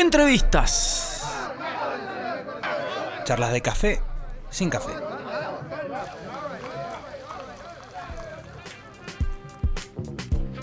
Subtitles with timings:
[0.00, 1.26] Entrevistas.
[3.24, 4.00] Charlas de café
[4.48, 4.92] sin café.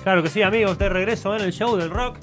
[0.02, 2.18] Claro que sí, amigos, de regreso en el show del rock.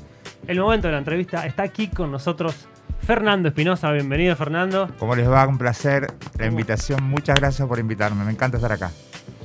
[0.48, 2.66] El momento de la entrevista está aquí con nosotros
[3.06, 3.92] Fernando Espinosa.
[3.92, 4.90] Bienvenido, Fernando.
[4.98, 5.46] ¿Cómo les va?
[5.46, 7.00] Un placer la invitación.
[7.04, 8.24] Muchas gracias por invitarme.
[8.24, 8.90] Me encanta estar acá.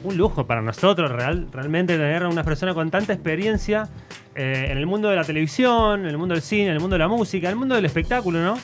[0.04, 3.90] Un lujo para nosotros real, realmente tener a una persona con tanta experiencia
[4.36, 6.94] eh, en el mundo de la televisión, en el mundo del cine, en el mundo
[6.96, 8.58] de la música, en el mundo del espectáculo, ¿no?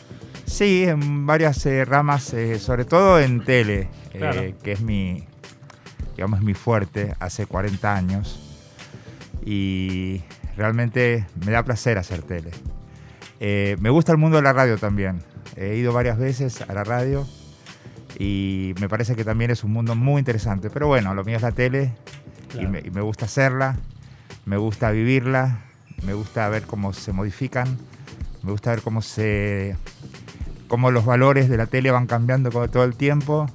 [0.46, 4.42] Sí, en varias eh, ramas, eh, sobre todo en tele, Claro.
[4.64, 5.26] que es mi,
[6.16, 8.40] digamos, mi fuerte hace 40 años.
[9.46, 10.22] Y
[10.56, 12.52] realmente me da placer hacer tele.
[13.80, 15.22] Me gusta el mundo de la radio también.
[15.58, 17.28] He ido varias veces a la radio
[18.18, 20.70] y me parece que también es un mundo muy interesante.
[20.70, 21.94] Pero bueno, lo mío es la tele
[22.50, 22.70] y, Claro.
[22.70, 23.78] me, y me gusta hacerla,
[24.46, 25.60] me gusta vivirla,
[26.06, 27.68] me gusta ver cómo se modifican,
[28.44, 29.76] me gusta ver cómo se
[30.68, 33.48] cómo los valores de la tele van cambiando todo el tiempo,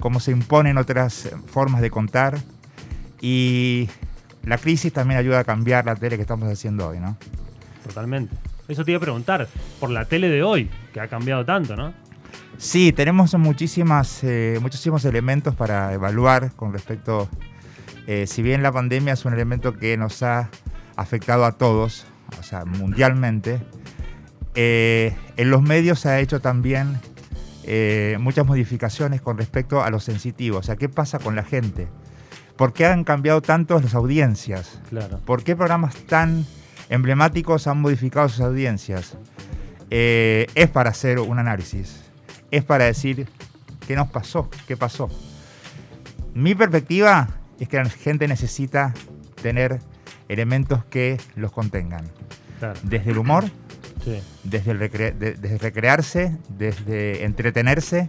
[0.00, 2.38] cómo se imponen otras formas de contar
[3.20, 3.88] y
[4.44, 7.16] la crisis también ayuda a cambiar la tele que estamos haciendo hoy, ¿no?
[7.86, 8.34] Totalmente.
[8.66, 9.48] Eso te iba a preguntar,
[9.80, 11.92] por la tele de hoy, que ha cambiado tanto, ¿no?
[12.56, 17.28] Sí, tenemos muchísimas, eh, muchísimos elementos para evaluar con respecto,
[18.06, 20.50] eh, si bien la pandemia es un elemento que nos ha
[20.96, 22.06] afectado a todos,
[22.40, 23.60] o sea, mundialmente,
[24.54, 26.98] eh, en los medios se ha hecho también
[27.62, 31.86] eh, muchas modificaciones con respecto a lo sensitivo, o sea, ¿qué pasa con la gente?
[32.56, 34.80] ¿Por qué han cambiado tanto las audiencias?
[34.88, 35.20] Claro.
[35.24, 36.44] ¿Por qué programas tan
[36.88, 39.16] emblemáticos han modificado sus audiencias?
[39.90, 42.07] Eh, es para hacer un análisis,
[42.50, 43.28] es para decir
[43.86, 45.08] qué nos pasó, qué pasó.
[46.34, 48.94] Mi perspectiva es que la gente necesita
[49.42, 49.80] tener
[50.28, 52.04] elementos que los contengan,
[52.58, 52.78] Claro.
[52.82, 53.44] desde el humor,
[54.04, 54.20] Sí.
[54.44, 58.08] desde, el recre- de- desde recrearse, desde entretenerse.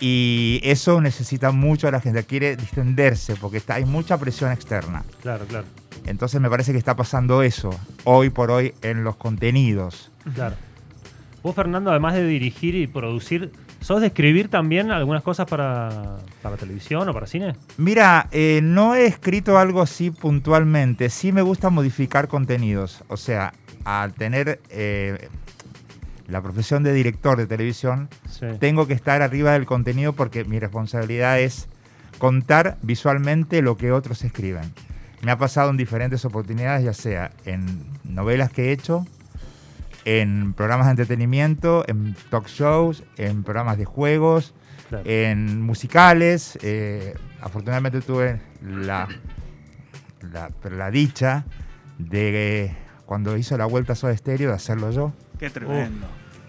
[0.00, 5.04] Y eso necesita mucho a la gente, quiere distenderse porque está, hay mucha presión externa.
[5.20, 5.66] Claro, claro.
[6.06, 7.70] Entonces me parece que está pasando eso
[8.04, 10.10] hoy por hoy en los contenidos.
[10.34, 10.56] Claro.
[11.42, 16.56] Vos, Fernando, además de dirigir y producir, ¿sos de escribir también algunas cosas para, para
[16.56, 17.54] televisión o para cine?
[17.78, 23.02] Mira, eh, no he escrito algo así puntualmente, sí me gusta modificar contenidos.
[23.08, 25.28] O sea, al tener eh,
[26.28, 28.46] la profesión de director de televisión, Sí.
[28.58, 31.68] tengo que estar arriba del contenido porque mi responsabilidad es
[32.18, 34.72] contar visualmente lo que otros escriben.
[35.22, 39.06] Me ha pasado en diferentes oportunidades, ya sea en novelas que he hecho,
[40.04, 44.54] en programas de entretenimiento, en talk shows, en programas de juegos,
[44.88, 45.04] Claro.
[45.08, 46.58] en musicales.
[46.62, 49.06] eh, afortunadamente tuve la,
[50.32, 51.44] la, la dicha
[51.98, 55.12] de eh, cuando hizo la vuelta a Soda Stereo de hacerlo yo.
[55.38, 56.06] Qué tremendo.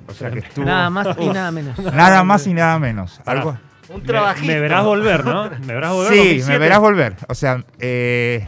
[0.07, 1.77] O sea que estuvo Nada más y nada menos.
[1.93, 3.19] nada más y nada menos.
[3.23, 3.39] Pará.
[3.41, 3.57] Algo,
[3.89, 4.47] Un Me- trabajito.
[4.47, 5.49] Me, verás volver, ¿no?
[5.49, 6.11] Me verás volver.
[6.13, 6.51] sí, 2007.
[6.51, 7.15] me verás volver.
[7.29, 8.47] O sea, eh,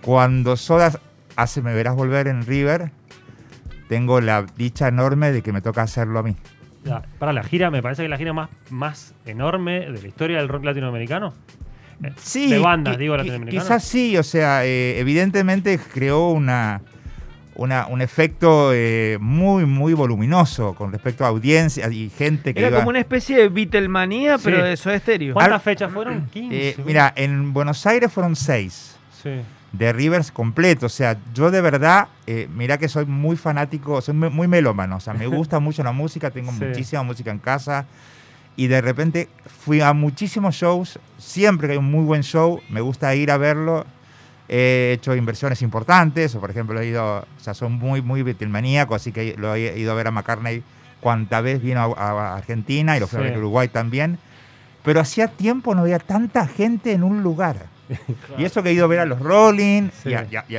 [0.00, 0.92] cuando Soda
[1.36, 2.92] hace Me verás volver en River,
[3.88, 6.36] tengo la dicha enorme de que me toca hacerlo a mí.
[6.84, 10.36] Ya, para la gira, me parece que la gira más, más enorme de la historia
[10.38, 11.34] del rock latinoamericano.
[12.02, 13.64] Eh, Sí, de bandas, digo, latinoamericanas.
[13.66, 16.80] Quizás sí, o sea, eh, evidentemente creó una,
[17.56, 22.68] una- un efecto eh, muy, muy voluminoso con respecto a audiencia y gente que Era
[22.68, 24.44] iba- como una especie de Beatlemanía, Sí.
[24.44, 25.34] pero de Soda Stereo.
[25.34, 26.26] ¿Cuántas fechas fueron?
[26.28, 26.68] 15.
[26.68, 28.96] Eh, mira, en Buenos Aires fueron seis.
[29.20, 29.30] Sí.
[29.72, 30.86] De Rivers completo.
[30.86, 34.96] O sea, yo de verdad, eh, mira que soy muy fanático, soy muy melómano.
[34.96, 36.64] O sea, me gusta mucho la música, tengo Sí.
[36.64, 37.86] muchísima música en casa.
[38.56, 39.28] Y de repente
[39.64, 40.98] fui a muchísimos shows.
[41.18, 43.86] Siempre que hay un muy buen show, me gusta ir a verlo.
[44.48, 48.94] He hecho inversiones importantes, o por ejemplo, he ido, o sea, soy muy, muy Beatlemaníaco,
[48.94, 50.62] así que lo he ido a ver a McCartney
[51.00, 53.28] cuanta vez vino a, a Argentina y lo fui a Sí.
[53.28, 54.18] ver a Uruguay también.
[54.82, 57.66] Pero hacía tiempo no había tanta gente en un lugar.
[58.36, 60.12] Y eso que he ido a ver a los Rolling, Sí.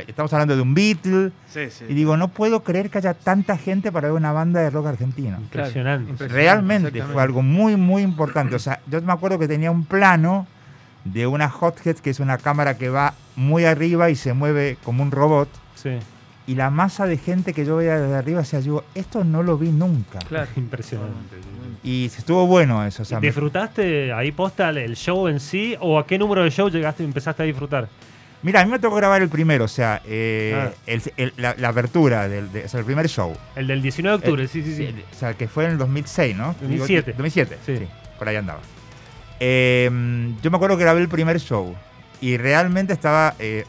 [0.07, 1.85] estamos hablando de un Beatle, Sí, sí.
[1.88, 4.88] y digo, no puedo creer que haya tanta gente para ver una banda de rock
[4.88, 5.38] argentino.
[5.38, 6.13] Impresionante.
[6.15, 8.56] Claro, Realmente fue algo muy, muy importante.
[8.56, 10.48] O sea, yo me acuerdo que tenía un plano
[11.06, 15.01] de una Hothead, que es una cámara que va muy arriba y se mueve como
[15.04, 15.98] un robot, Sí.
[16.50, 19.44] Y la masa de gente que yo veía desde arriba, o sea, yo, esto no
[19.44, 20.19] lo vi nunca.
[20.28, 20.50] Claro.
[20.56, 21.38] Impresionante.
[21.84, 23.04] Y estuvo bueno eso.
[23.04, 26.69] O sea, ¿Disfrutaste ahí posta el show en sí o a qué número de show
[26.69, 27.88] llegaste y empezaste a disfrutar?
[28.42, 30.72] Mira, a mí me tocó grabar el primero, o sea, eh, Ah.
[30.88, 33.34] el- el- la, la apertura, del, de- o sea, el primer show.
[33.56, 34.95] El del 19 de octubre, sí, sí, sí.
[35.12, 36.56] O sea, que fue en el 2006, ¿no?
[36.62, 37.12] 2007.
[37.18, 37.78] 2007, Sí.
[37.78, 37.88] sí.
[38.18, 38.60] por ahí andaba.
[39.40, 39.90] Eh,
[40.42, 41.75] yo me acuerdo que grabé el primer show
[42.22, 43.36] y realmente estaba...
[43.40, 43.66] eh,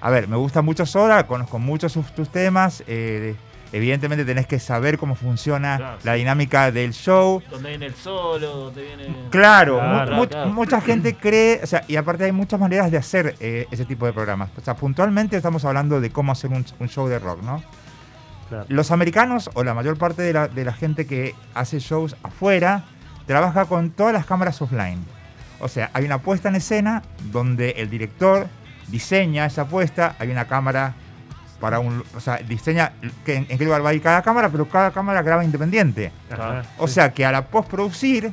[0.00, 3.34] a ver, me gusta mucho Soda, conozco muchos sus, tus temas, eh,
[3.72, 6.18] evidentemente tenés que saber cómo funciona Claro, la sí.
[6.20, 7.42] dinámica del show.
[7.50, 9.14] Donde viene el solo, donde viene.
[9.30, 10.50] Claro, Claro, mu- mu- claro.
[10.50, 14.06] mucha gente cree, o sea, y aparte hay muchas maneras de hacer eh, ese tipo
[14.06, 14.50] de programas.
[14.56, 17.62] O sea, puntualmente estamos hablando de cómo hacer un, un show de rock, ¿no?
[18.48, 18.64] Claro.
[18.68, 22.84] Los americanos, o la mayor parte de la, de la gente que hace shows afuera,
[23.26, 25.04] trabaja con todas las cámaras offline.
[25.60, 28.46] O sea, hay una puesta en escena donde el director
[28.88, 30.94] diseña esa puesta, hay una cámara
[31.60, 32.04] para un...
[32.16, 32.92] O sea, diseña
[33.24, 36.12] que, en, en qué lugar va a ir cada cámara, pero cada cámara graba independiente.
[36.30, 36.94] Ajá, O sí.
[36.94, 38.32] sea, que a la postproducir,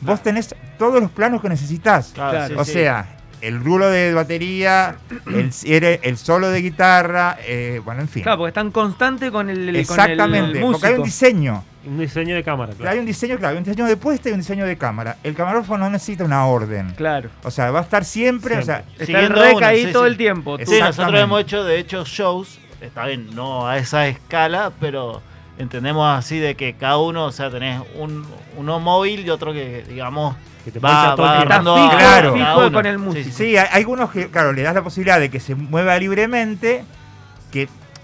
[0.00, 2.12] vos tenés todos los planos que necesitas.
[2.14, 2.48] Claro, Claro.
[2.48, 2.72] sí, O sí.
[2.72, 3.06] sea,
[3.40, 4.96] el rulo de batería,
[5.26, 8.22] el, el, el solo de guitarra, eh, bueno, en fin.
[8.22, 11.04] Claro, porque están constante con el, Exactamente, con el porque hay un músico.
[11.04, 11.64] diseño.
[11.86, 12.92] Un diseño de cámara, claro.
[12.92, 15.16] Hay un diseño, claro, hay un diseño de puesta y un diseño de cámara.
[15.22, 16.90] El camarógrafo no necesita una orden.
[16.96, 17.30] Claro.
[17.44, 20.10] O sea, va a estar siempre, o sea, Está el Siguiendo sí, todo sí.
[20.10, 20.58] el tiempo.
[20.64, 25.22] Sí, nosotros hemos hecho de hecho shows, está bien, no a esa escala, pero
[25.58, 29.84] entendemos así de que cada uno, o sea, tenés un, uno móvil y otro que,
[29.88, 30.34] digamos,
[30.64, 31.52] Que te va, poncha todo el va tiempo.
[31.54, 32.34] Está dando fijo, a Claro.
[32.34, 33.30] fijo con el Sí, músico.
[33.36, 36.84] sí, hay algunos que, claro, le das la posibilidad de que se mueva libremente,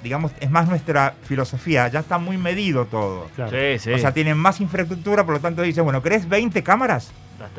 [0.02, 1.88] digamos, es más nuestra filosofía.
[1.88, 3.28] Ya está muy medido todo.
[3.37, 3.50] Claro.
[3.50, 3.93] Sí, sí.
[3.93, 7.12] O sea, tienen más infraestructura, por lo tanto dicen, bueno, ¿querés 20 cámaras?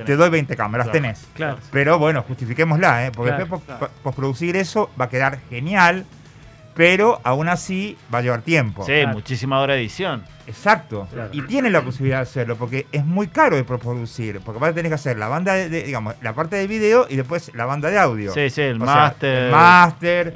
[0.05, 0.99] Te doy 20 cámaras, Claro.
[1.01, 1.27] tenés.
[1.33, 1.57] Claro.
[1.71, 3.11] Pero bueno, justifiquémosla, ¿eh?
[3.13, 6.05] porque Claro, después postproducir eso va a quedar genial,
[6.73, 8.85] pero aún así va a llevar tiempo.
[8.85, 9.09] Sí, Claro.
[9.09, 10.23] muchísima hora de edición.
[10.47, 11.07] Exacto.
[11.11, 11.29] Claro.
[11.33, 14.73] Y tienen la posibilidad de hacerlo, porque es muy caro de postproducir, porque vas a
[14.73, 17.65] tener que hacer la banda de, de- digamos, la parte de video y después la
[17.65, 18.33] banda de audio.
[18.33, 19.43] Sí, sí, el O sea, máster.
[19.45, 20.35] el máster,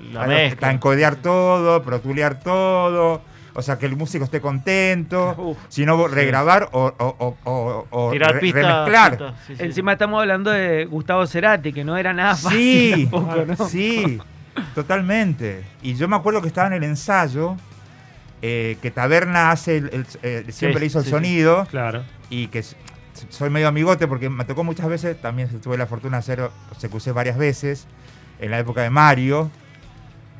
[0.61, 3.21] encodear todo, protulear todo.
[3.53, 5.57] O sea, que el músico esté contento.
[5.69, 9.11] Si no, regrabar o, o, o- o- Tirar remezclar.
[9.17, 9.63] pistas, sí, sí.
[9.63, 12.59] Encima estamos hablando de Gustavo Cerati, que no era nada fácil
[12.95, 13.67] Sí, tampoco, ¿no?
[13.67, 14.19] sí,
[14.75, 15.63] totalmente.
[15.81, 17.57] Y yo me acuerdo que estaba en el ensayo,
[18.41, 21.15] eh, que Taberna hace el- el- eh, siempre Sí, le hizo el sí, sí.
[21.15, 22.03] sonido Claro.
[22.29, 22.63] y que
[23.29, 26.49] soy medio amigote porque me tocó muchas veces, también tuve la fortuna de hacer
[26.79, 27.87] CQC varias veces
[28.39, 29.49] en la época de Mario.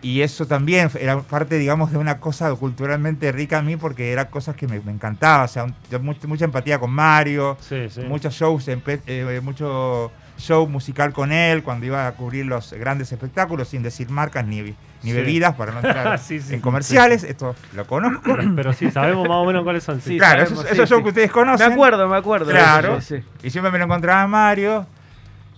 [0.04, 4.30] Y eso también era parte, digamos, de una cosa culturalmente rica a mí porque era
[4.30, 5.46] cosas que me, me encantaba.
[5.46, 8.02] O sea, un- yo mucha, mucha empatía con Mario, Sí, sí.
[8.02, 13.68] muchos shows, eh, mucho show musical con él cuando iba a cubrir los grandes espectáculos
[13.70, 15.12] sin decir marcas ni, ni Sí.
[15.14, 16.54] bebidas para no entrar Sí, sí.
[16.56, 17.24] en comerciales.
[17.24, 18.36] Esto lo conozco.
[18.56, 20.00] Pero sí, sabemos más o menos cuáles son.
[20.02, 20.18] Sí.
[20.18, 21.72] Claro, sabemos, esos, sí, esos shows que ustedes Me conocen.
[21.74, 22.52] acuerdo, me acuerdo.
[22.52, 23.02] Claro.
[23.02, 23.24] Sí, sí.
[23.48, 24.86] Y siempre me lo encontraba en Mario.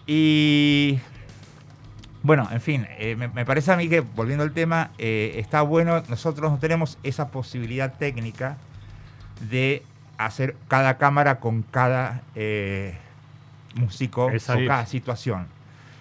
[0.07, 0.99] Y
[2.23, 5.61] bueno, en fin, eh, me, me parece a mí que, volviendo al tema, eh, está
[5.61, 8.57] bueno, nosotros no tenemos esa posibilidad técnica
[9.49, 9.83] de
[10.17, 12.97] hacer cada cámara con cada eh,
[13.75, 14.63] músico Exacto.
[14.63, 15.47] o cada situación.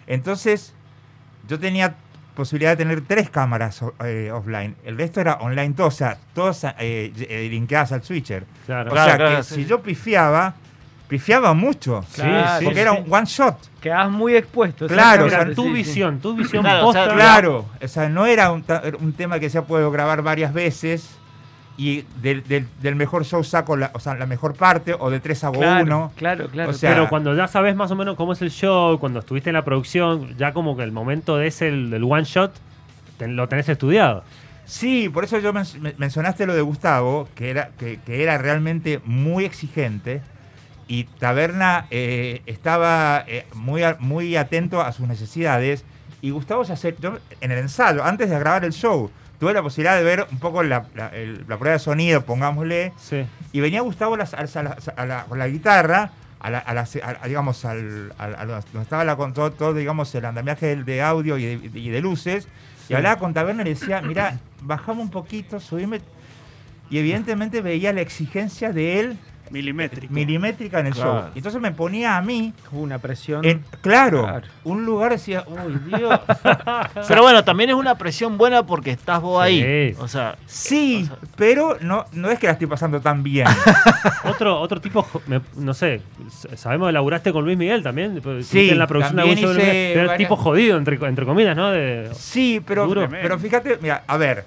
[0.07, 0.75] Entonces,
[1.49, 1.95] yo tenía
[2.35, 4.77] posibilidad de tener tres cámaras o- eh, offline.
[4.85, 8.45] El resto era online todo, o sea, todas eh, eh, linkeadas al switcher.
[8.67, 8.91] Claro.
[8.91, 9.55] O Claro, sea claro, que sí.
[9.57, 10.55] si yo pifiaba,
[11.09, 12.05] pifiaba mucho.
[12.11, 12.23] Sí,
[12.63, 12.81] porque sí.
[12.81, 13.57] era un one shot.
[13.81, 14.87] Quedabas muy expuesto.
[14.87, 15.75] Claro, Era exactamente, tu sí, sí.
[15.75, 17.09] visión, tu visión Claro, o sea.
[17.13, 17.67] Claro.
[17.83, 18.65] O sea, no era un,
[19.01, 21.11] un tema que se puede grabar varias veces
[21.79, 25.21] y del, del- del mejor show saco la, o sea, la mejor parte o de
[25.21, 26.13] tres hago Claro, uno.
[26.17, 26.71] claro, claro.
[26.71, 29.49] O sea, Pero cuando ya sabes más o menos cómo es el show, cuando estuviste
[29.51, 32.53] en la producción, ya como que el momento de ese, el, del one shot,
[33.21, 34.25] lo tenés estudiado.
[34.65, 38.37] Sí, por eso yo men- men- mencionaste lo de Gustavo, que era, que, que era
[38.39, 40.21] realmente muy exigente.
[40.89, 45.85] Y Taberna eh, estaba eh, muy, a- muy atento a sus necesidades.
[46.23, 49.97] Y Gustavo se yo en el ensayo, antes de grabar el show, tuve la posibilidad
[49.97, 52.93] de ver un poco la, la- el- la prueba de sonido, pongámosle.
[52.99, 53.25] Sí.
[53.53, 56.83] Y venía Gustavo las- a la, a la- con la guitarra, a la, a la-
[56.83, 61.39] a- a- digamos, al, a donde estaba con todo, todo, digamos, el andamiaje de audio
[61.39, 62.49] y de, y de luces.
[62.89, 66.01] Y hablaba con Taberna y le decía, mira, bajamos un poquito, subime.
[66.91, 69.19] Y evidentemente veía la exigencia de él
[69.51, 70.13] Milimétrico.
[70.13, 71.21] milimétrica en el Claro.
[71.23, 71.31] show.
[71.35, 73.45] Entonces me ponía a mí, Hubo una presión.
[73.45, 74.47] en, claro, Claro.
[74.65, 76.21] un lugar decía, uy, Dios.
[77.09, 79.63] Pero bueno, también es una presión buena porque estás vos Sí.
[79.63, 79.97] ahí.
[79.99, 83.47] O sea, Sí, pero no, no es que la estoy pasando tan bien.
[84.25, 86.03] Otro, otro tipo, me- no sé,
[86.57, 88.21] sabemos que laburaste con Luis Miguel también.
[88.43, 91.57] Sí, en la producción de Luis hice Miguel, pero varias- tipo jodido, entre, entre comillas,
[91.57, 91.71] ¿no?
[91.71, 93.09] De, Sí, pero, Duro.
[93.11, 94.45] pero fíjate, mira, a ver,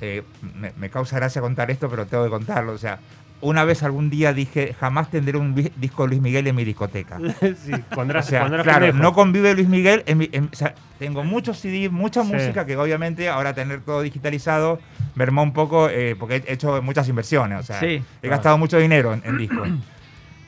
[0.00, 0.22] eh,
[0.54, 2.72] me, me causa gracia contar esto, pero tengo que contarlo.
[2.72, 2.98] O sea,
[3.40, 7.18] una vez algún día dije, jamás tendré un disco de Luis Miguel en mi discoteca.
[7.40, 10.02] sí, cuando O sea, claro, no convive Luis Miguel.
[10.06, 12.32] En mi- en- o sea, tengo muchos CD, mucha Sí.
[12.32, 14.80] música que obviamente ahora tener todo digitalizado
[15.14, 17.60] mermó un poco eh, porque he hecho muchas inversiones.
[17.60, 18.02] O sea, Sí.
[18.22, 19.68] he gastado mucho dinero en, en discos.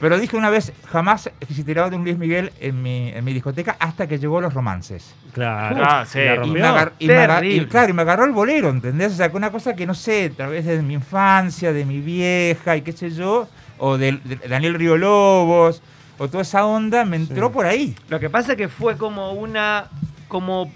[0.01, 3.77] Pero dije una vez, jamás existirá de un Luis Miguel en mi, en mi discoteca
[3.79, 5.15] hasta que llegó los romances.
[5.33, 5.77] Claro.
[5.85, 6.19] Ah, sí.
[6.21, 7.69] Y me, agar- y me agar- y, Terrible.
[7.69, 9.13] claro, y me agarró el bolero, ¿entendés?
[9.13, 12.01] O sea, que una cosa que no sé, tal vez de mi infancia, de mi
[12.01, 13.47] vieja y qué sé yo,
[13.79, 15.83] o de, de Daniel Río Lobos,
[16.19, 17.53] o toda esa onda, me entró Sí.
[17.55, 17.95] por ahí.
[18.09, 19.89] Lo que pasa es que fue como una.
[20.29, 20.73] como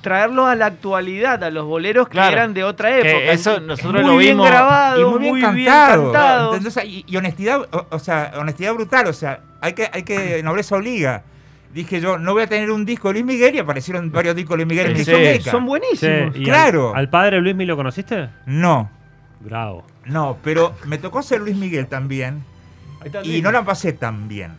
[0.00, 3.32] traerlos a la actualidad, a los boleros que eran de otra Que época.
[3.32, 4.48] eso nosotros muy lo bien vimos.
[4.48, 6.12] grabado, y muy, muy bien bien cantado.
[6.12, 6.46] cantado.
[6.54, 6.76] ¿entendés?
[6.76, 10.02] O sea, y, y honestidad, o, o sea, honestidad brutal, o sea, hay que, hay
[10.02, 11.22] que, nobleza obliga.
[11.72, 14.58] Dije yo, no voy a tener un disco de Luis Miguel y aparecieron varios discos
[14.58, 15.40] de Luis Miguel en mi Sí.
[15.42, 16.34] Son Sí, buenísimos.
[16.44, 16.90] Claro.
[16.90, 18.28] Al, al padre Luis lo conociste?
[18.46, 18.90] No,
[19.38, 19.84] Bravo.
[20.04, 22.42] no, pero me tocó ser Luis Miguel también
[23.22, 24.52] y no la pasé tan bien.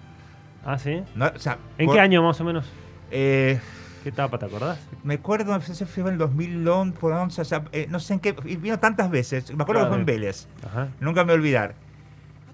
[0.65, 1.01] Ah, sí.
[1.15, 2.65] No, o sea, ¿En por- qué año más o menos?
[3.11, 3.59] eh,
[4.03, 4.79] ¿Qué etapa te acordás?
[5.03, 8.19] me acuerdo, si fue en el 2011, por 11, o sea, eh, no sé en
[8.19, 10.87] qué, vino tantas veces, me acuerdo que fue en Vélez, Ajá.
[10.99, 11.75] nunca me voy a olvidar.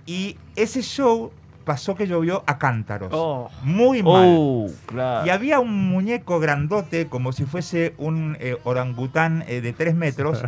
[0.06, 1.32] Y ese show
[1.66, 3.50] pasó que llovió a cántaros, Oh.
[3.63, 4.72] muy mal.
[4.86, 5.25] Claro.
[5.25, 10.42] Y había un muñeco grandote, como si fuese un eh, orangután eh, de 3 metros,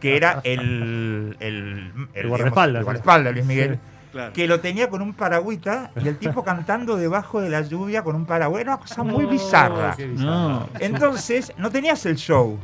[0.00, 2.80] que era el, el, El guardaespaldas.
[2.80, 3.80] el guardaespaldas, Luis Miguel, Sí.
[4.12, 4.32] Claro.
[4.32, 8.16] que lo tenía con un paragüita y el tipo cantando debajo de la lluvia con
[8.16, 8.60] un paragüita.
[8.62, 9.94] Era una cosa muy bizarra.
[9.96, 10.30] Qué bizarra.
[10.30, 10.68] No.
[10.80, 12.58] Entonces, no tenías el show.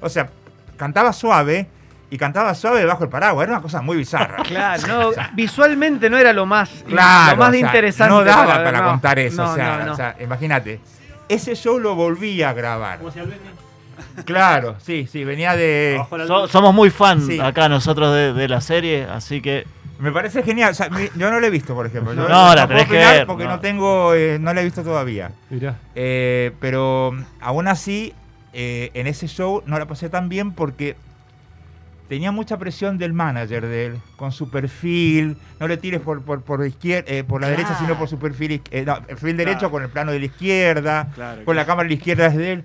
[0.00, 0.30] O sea,
[0.76, 1.68] cantaba suave
[2.10, 3.44] y cantaba suave debajo del paraguas.
[3.44, 4.42] Era una cosa muy bizarra.
[4.48, 8.14] Claro, no, visualmente no era lo más, Claro, lo más o sea, interesante.
[8.14, 8.88] No daba para no.
[8.90, 9.44] contar eso.
[9.44, 9.92] No, o, sea, no, no.
[9.92, 10.80] o sea, imagínate.
[11.28, 12.98] Ese show lo volví a grabar.
[12.98, 13.32] ¿Cómo se llama?
[14.24, 16.00] Claro, sí, sí, venía de...
[16.26, 17.38] So- somos muy fan Sí.
[17.40, 19.66] acá nosotros de, de la serie, así que
[19.98, 20.70] Me parece genial.
[20.70, 22.14] O sea, mi- yo no lo he visto, por ejemplo.
[22.14, 23.50] Yo No, la puedo tenés que opinar ver, Porque no.
[23.50, 25.32] no, tengo, eh, no la he visto todavía.
[25.50, 25.76] Mirá.
[25.94, 28.12] Eh, pero mm, aún así,
[28.52, 30.96] eh, en ese show no la pasé tan bien porque
[32.08, 35.36] tenía mucha presión del manager de él, con su perfil.
[35.60, 38.52] No le tires por, por, por, izquier- eh, por la derecha, sino por su perfil,
[38.52, 39.70] iz- eh, no, el perfil derecho Claro.
[39.72, 41.66] con el plano de la izquierda, Claro, con la claro.
[41.66, 42.64] cámara de la izquierda es de él.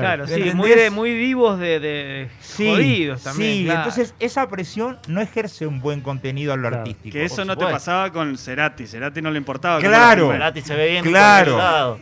[0.00, 0.54] Claro, sí, ¿Entendés?
[0.54, 3.52] muy, de, muy vivos de, de Sí, jodidos también.
[3.52, 3.80] sí, claro.
[3.80, 6.78] entonces esa presión no ejerce un buen contenido a lo Claro.
[6.78, 7.12] artístico.
[7.12, 8.86] Que eso no te pasaba con Cerati.
[8.86, 9.78] Cerati no le importaba.
[9.80, 10.30] Claro.
[10.32, 11.98] Cerati se ve bien Claro.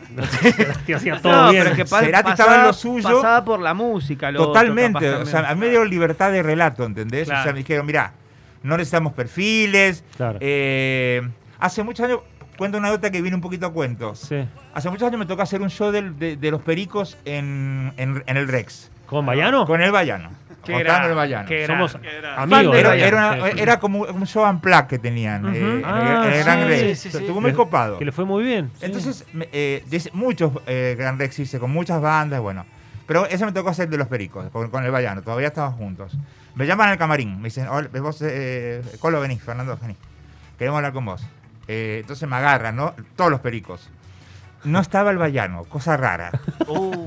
[0.86, 1.64] Que hacía todo no, bien.
[1.64, 3.02] pero que pa- Cerati pasaba, estaba en lo suyo.
[3.16, 4.30] pasaba por la música.
[4.30, 5.08] Lo Totalmente.
[5.10, 7.28] o sea, a mí me dieron libertad de relato, ¿entendés?
[7.28, 8.12] O sea, me dijeron, mira,
[8.62, 10.04] no necesitamos perfiles.
[10.16, 10.38] Claro.
[10.40, 11.22] eh,
[11.58, 12.20] hace muchos años,
[12.60, 14.14] cuento una nota que viene un poquito a cuento.
[14.14, 14.46] Sí.
[14.74, 18.22] Hace muchos años me tocó hacer un show del- de, de los pericos en, en-
[18.26, 18.90] en el Rex.
[19.06, 19.64] ¿Con Bayano?
[19.66, 20.28] Con el Bayano.
[20.62, 21.48] Qué Con gran- el Bayano.
[21.48, 22.76] qué Somos Qué gran- amigos.
[22.76, 25.54] Era, era una- era como un show unplugged que tenían Ujú.
[25.54, 26.98] eh, en el- Ah, en el Gran sí, Rex.
[27.00, 27.16] sí, sí.
[27.16, 27.96] Estuvo muy copado.
[27.96, 28.70] Que le fue muy bien.
[28.78, 28.84] sí.
[28.84, 32.66] Entonces, eh, muchos eh, Gran Rex hice con muchas bandas, bueno.
[33.06, 36.16] Pero ese me tocó hacer de los pericos, con, con el Bayano, todavía estaban juntos.
[36.54, 39.96] Me llaman al camarín, me dicen, "Hola, vos, eh, Colo, vení, Fernando, vení.
[40.58, 41.26] Queremos hablar con vos.
[41.68, 42.94] Eh, entonces me agarran, ¿no?
[43.16, 43.88] Todos los pericos.
[44.64, 46.30] No estaba el Bayano, cosa rara.
[46.66, 47.06] Uh,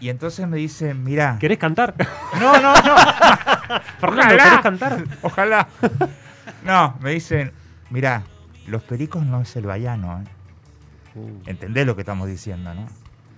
[0.00, 1.36] Y entonces me dicen, mirá.
[1.38, 1.94] ¿Querés cantar?
[2.40, 2.96] No, no, no.
[4.00, 4.44] Fernando, Ojalá.
[4.44, 5.04] ¿querés cantar?
[5.22, 5.68] Ojalá.
[6.64, 7.52] No, me dicen,
[7.90, 8.22] mirá,
[8.66, 10.24] los pericos no es el Bayano, ¿eh?
[11.46, 12.86] ¿Entendés lo que estamos diciendo, no?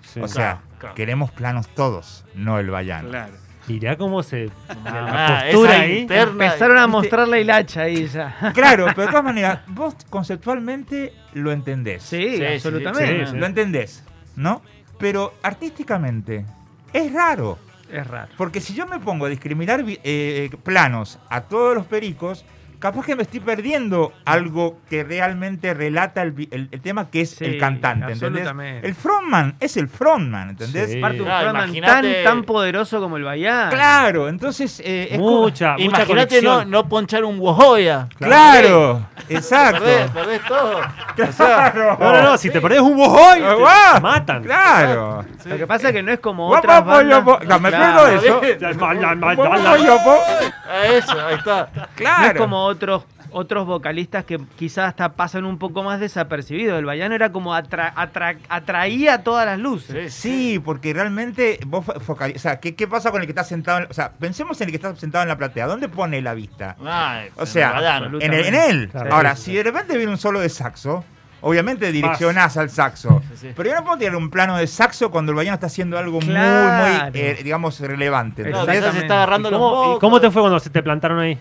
[0.02, 0.20] Sí.
[0.20, 0.94] O sea, claro.
[0.94, 3.08] queremos planos todos, no el Bayano.
[3.10, 3.32] Claro.
[3.66, 4.50] Mirá cómo se.
[4.85, 5.99] ah, la postura ahí.
[6.00, 8.37] interna- Empezaron a mostrar la hilacha ahí ya.
[8.54, 12.02] Claro, pero de todas maneras, vos conceptualmente lo entendés.
[12.02, 13.25] Sí, sí, absolutamente.
[13.26, 13.37] sí, sí.
[13.38, 14.04] Lo entendés,
[14.37, 14.62] ¿no?
[14.99, 16.44] Pero artísticamente
[16.92, 17.59] es raro.
[17.90, 18.28] Es raro.
[18.37, 22.44] Porque si yo me pongo a discriminar eh, planos a todos los pericos,
[22.84, 27.30] capaz que me estoy perdiendo algo que realmente relata el, el- el tema que es
[27.30, 28.46] Sí, el cantante, ¿entendés?
[28.82, 30.90] El frontman es el frontman, ¿entendés?
[30.92, 30.98] Sí.
[30.98, 33.70] Aparte un Ah, frontman tan, tan poderoso como el Bayán.
[33.70, 38.06] Claro, entonces eh, es como- Mucha, mucha Imagínate no, no ponchar un Wojoya.
[38.18, 39.00] Claro,
[39.30, 39.82] exacto.
[39.82, 40.80] Perdés, perdés todo.
[41.14, 41.96] Claro.
[41.98, 44.42] No, no, no, si te perdés un bojoy, te, Ah, te matan.
[44.42, 45.24] Claro.
[45.46, 47.22] Lo que pasa es que no es como otras pollo, bandas.
[47.22, 48.20] po- No, me Claro.
[48.20, 48.42] pierdo eso.
[50.84, 51.68] Eso, ahí está.
[51.94, 52.22] Claro.
[52.22, 56.78] No es como otros otros vocalistas que quizás hasta pasan un poco más desapercibidos.
[56.78, 60.14] El Bayano era como atra- atra- atraía todas las luces.
[60.14, 62.40] Sí, porque realmente vos focalizás.
[62.40, 63.78] O sea, ¿qué, qué pasa con el que está sentado?
[63.78, 65.66] en- o sea, pensemos en el que está sentado en la platea.
[65.66, 66.76] ¿Dónde pone la vista?
[66.86, 67.98] Ay, O sea.
[68.20, 68.88] En, el- en él.
[68.90, 69.12] Claro.
[69.14, 71.04] Ahora, Sí, sí, si de repente viene un solo de saxo,
[71.40, 73.20] obviamente direccionás al saxo.
[73.32, 73.52] Sí, sí.
[73.56, 76.20] Pero yo no puedo tirar un plano de saxo cuando el bayano está haciendo algo
[76.20, 76.84] Claro.
[76.88, 78.44] muy, muy, eh, digamos, relevante.
[78.44, 78.50] Se
[79.00, 81.36] está agarrando ¿Y los cómo, y cómo te fue cuando se te plantaron ahí?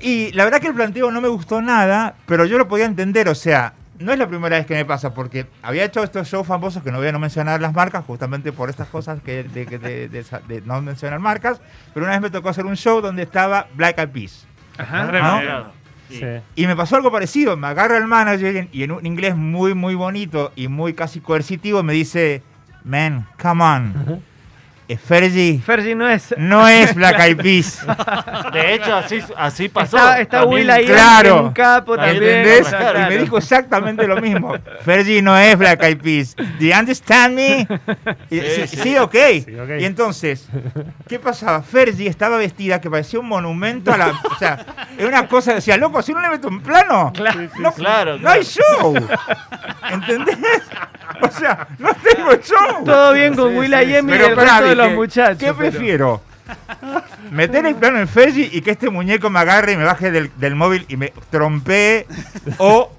[0.00, 3.28] Y la verdad que el planteo no me gustó nada, pero yo lo podía entender,
[3.28, 6.46] o sea, no es la primera vez que me pasa, porque había hecho estos shows
[6.46, 9.64] famosos que no voy a no mencionar las marcas, justamente por estas cosas que de,
[9.66, 10.08] de- de-
[10.46, 11.60] de no mencionar marcas,
[11.92, 14.46] pero una vez me tocó hacer un show donde estaba Black Eyed Peas.
[14.78, 15.02] Ajá.
[15.06, 15.78] ¿no?
[16.10, 16.24] Sí.
[16.54, 17.56] Y me pasó algo parecido.
[17.56, 21.82] Me agarra el manager y en un inglés muy, muy bonito y muy casi coercitivo
[21.82, 22.42] me dice,
[22.84, 24.22] man, come on.
[24.96, 26.34] Fergie Fergie no es.
[26.38, 27.84] no es Black Eyed Peas.
[28.52, 29.96] De hecho, así, así pasó.
[29.98, 31.46] Está, está También- Will ahí claro.
[31.46, 32.22] en capo también.
[32.22, 32.66] ¿Entendés?
[32.66, 33.22] o sea, Y me claro.
[33.22, 34.54] dijo exactamente lo mismo.
[34.84, 36.34] Fergie no es Black Eyed Peas.
[36.36, 37.68] Do you understand me?
[38.30, 38.76] Sí, sí, sí.
[38.78, 39.14] sí, ok.
[39.44, 39.68] Sí, ok.
[39.80, 40.48] Y entonces,
[41.06, 41.62] ¿qué pasaba?
[41.62, 44.08] Fergie estaba vestida que parecía un monumento a la.
[44.30, 44.64] O sea,
[44.96, 47.40] era una cosa decía, loco, si no le meto un plano, Claro.
[47.58, 48.94] no, Claro, no hay show.
[49.90, 50.38] ¿Entendés?
[51.22, 52.84] O sea, no tengo show.
[52.84, 55.38] Todo bien con Will y Emi y Pero el resto de los dije, muchachos.
[55.38, 56.22] ¿Qué prefiero?
[57.30, 60.30] ¿Meter el plano en Fergie y que este muñeco me agarre y me baje del,
[60.36, 62.06] del móvil y me trompee?
[62.58, 62.90] ¿O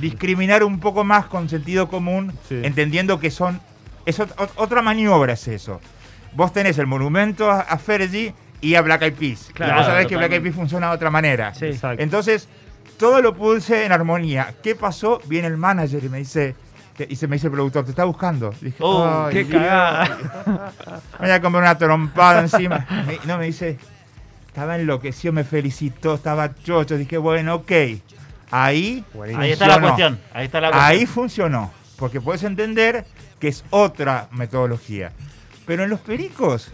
[0.00, 2.60] discriminar un poco más con sentido común, Sí.
[2.62, 3.60] entendiendo que son.
[4.06, 5.80] Es ot- ot- otra maniobra es eso.
[6.34, 9.50] Vos tenés el monumento a, a Fergie y a Black Eyed Peas.
[9.54, 10.42] Claro, y vos sabés que Black Eyed.
[10.42, 11.54] Peas funciona de otra manera.
[11.54, 11.70] Sí.
[11.98, 12.48] Entonces,
[12.98, 14.54] todo lo puse en armonía.
[14.62, 15.20] ¿Qué pasó?
[15.26, 16.54] Viene el manager y me dice,
[17.08, 18.50] y se me dice el productor, te está buscando.
[18.60, 19.60] Dije, Oh, "Ay, Qué Dios".
[19.62, 20.18] cagada.
[21.20, 22.86] Me voy a comer una trompada encima.
[23.06, 23.78] Me- no, me dice,
[24.46, 26.96] estaba enloquecido, me felicitó, estaba chocho.
[26.96, 27.72] Dije, bueno, ok.
[28.50, 29.42] Ahí, Buenísimo.
[29.42, 30.20] Ahí está la cuestión.
[30.32, 30.90] Ahí está la cuestión.
[30.90, 31.72] Ahí funcionó.
[31.98, 33.04] Porque puedes entender
[33.40, 35.10] que es otra metodología.
[35.66, 36.70] Pero en los pericos,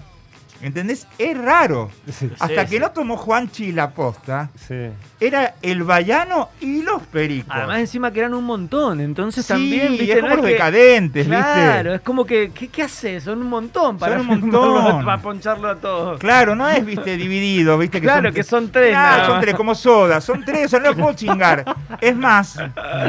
[0.61, 1.07] ¿entendés?
[1.19, 1.91] Es raro.
[2.13, 2.31] Sí.
[2.39, 2.79] Hasta Sí, que sí.
[2.81, 4.89] no tomó Juanchi la posta, Sí.
[5.21, 7.51] Era el vallano y los pericos.
[7.55, 9.01] Además, encima que eran un montón.
[9.01, 11.95] Entonces sí, también, viste, es no como los que- decadentes, Claro, ¿viste?
[11.97, 13.23] es como que, ¿qué, qué haces?
[13.25, 15.05] Son un montón para, Son un montón.
[15.05, 16.19] para poncharlo a todos.
[16.21, 18.01] Claro, no es, viste, dividido, viste.
[18.01, 20.97] Claro, que son tres, Claro, son tres, como soda, son tres, o sea, no los
[20.97, 21.65] puedo chingar.
[22.01, 22.57] Es más,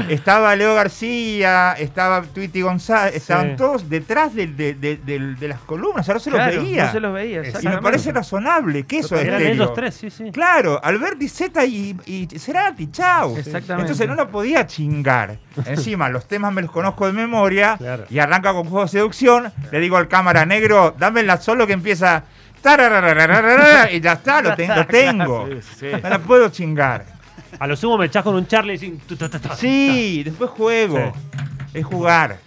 [0.09, 3.55] estaba Leo García, estaba Tweety González, estaban Sí.
[3.57, 6.85] todos detrás de, de- del- de las columnas, ahora no se los Claro, veía.
[6.85, 10.09] No se los veía, Y me parece razonable que eso es Eran ellos tres, sí,
[10.09, 10.31] sí.
[10.31, 13.37] Claro, Alberti Z y, y Cerati, chau.
[13.37, 13.81] Exactamente.
[13.91, 15.37] Entonces no la podía chingar.
[15.65, 18.05] Encima, los temas me los conozco de memoria Claro.
[18.09, 19.51] y arranca con juego de seducción.
[19.71, 22.23] Le digo al cámara negro, dámela solo que empieza.
[23.91, 25.47] Y ya está, lo, ten- lo tengo.
[25.47, 25.87] Sí, sí.
[26.01, 27.05] No la puedo chingar.
[27.59, 29.01] A lo sumo me echás con un Charlie y sin-.
[29.57, 31.11] Sí, después juego.
[31.73, 32.37] Es jugar.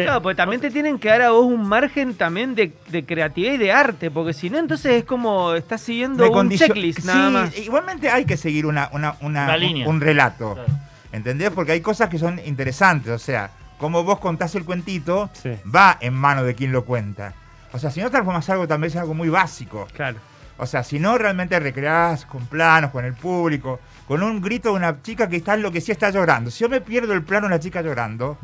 [0.00, 0.04] Sí.
[0.04, 3.52] Claro, porque también te tienen que dar a vos un margen también de, de creatividad
[3.54, 7.32] y de arte, porque si no, entonces es como estás siguiendo un checklist nada Sí,
[7.32, 7.58] más.
[7.58, 9.88] Igualmente hay que seguir una, una, una- Una un- línea.
[9.88, 10.54] un relato.
[10.54, 10.68] Claro.
[11.12, 11.50] ¿Entendés?
[11.50, 13.12] Porque hay cosas que son interesantes.
[13.12, 15.50] O sea, como vos contás el cuentito, Sí.
[15.74, 17.34] va en mano de quien lo cuenta.
[17.72, 19.86] O sea, si no transformas algo, también es algo muy básico.
[19.94, 20.18] Claro.
[20.56, 24.76] O sea, si no realmente recreás con planos, con el público, con un grito de
[24.76, 26.50] una chica que está enloquecida, está llorando.
[26.50, 28.38] Si yo me pierdo el plano de la chica llorando,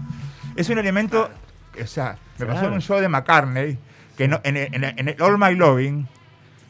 [0.57, 1.31] es un elemento.
[1.83, 3.79] O sea, me pasó en un show de McCartney,
[4.17, 6.07] que no- en, el, en el- en el All My Loving,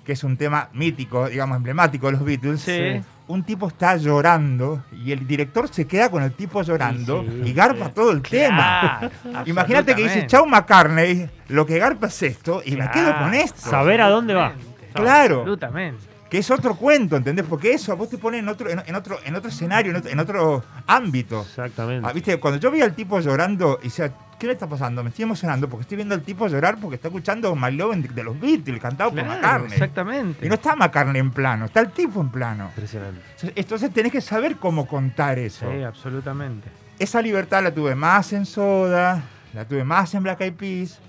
[0.04, 2.60] que es un tema mítico, digamos, emblemático de los Beatles.
[2.60, 3.00] Sí.
[3.28, 7.52] Un tipo está llorando y el director se queda con el tipo llorando Sí, y
[7.52, 9.08] garpa todo el tema.
[9.46, 13.70] Imagínate que dice, chau McCartney, lo que garpa es esto y me quedo con esto.
[13.70, 14.52] Saber a dónde va.
[14.92, 15.38] Claro.
[15.40, 16.09] Absolutamente.
[16.30, 17.44] Que es otro cuento, ¿entendés?
[17.44, 19.96] Porque eso a vos te pone en otro, en, en otro, en otro escenario, en
[19.96, 21.40] otro, en otro ámbito.
[21.42, 22.06] Exactamente.
[22.08, 22.38] Ah, ¿Viste?
[22.38, 25.02] Cuando yo vi al tipo llorando y decía, ¿qué le está pasando?
[25.02, 28.08] Me estoy emocionando porque estoy viendo al tipo llorar porque está escuchando My Love de,
[28.10, 29.72] de los Beatles, cantado por Claro, McCartney.
[29.72, 30.46] exactamente.
[30.46, 32.66] Y no está McCartney en plano, está el tipo en plano.
[32.68, 33.20] Impresionante.
[33.56, 35.68] Entonces tenés que saber cómo contar eso.
[35.68, 36.68] Sí, absolutamente.
[37.00, 39.20] Esa libertad la tuve más en Soda,
[39.52, 41.00] la tuve más en Black Eyed Peas.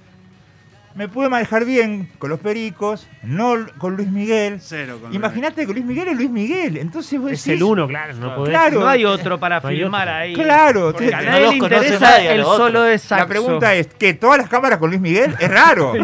[0.93, 4.59] Me pude manejar bien con los pericos, no con Luis Miguel.
[4.61, 6.75] Cero con Imagínate que Luis Miguel es Luis Miguel.
[6.77, 8.13] Entonces vos Es decís, el uno, claro.
[8.15, 8.49] No podés.
[8.51, 8.81] Claro.
[8.81, 10.19] No hay otro para No filmar otro.
[10.19, 10.33] ahí.
[10.33, 13.23] Claro, Porque a no nadie los le interesa nadie a el solo de saxo.
[13.23, 15.33] La pregunta es, ¿que todas las cámaras con Luis Miguel?
[15.39, 15.93] Es raro.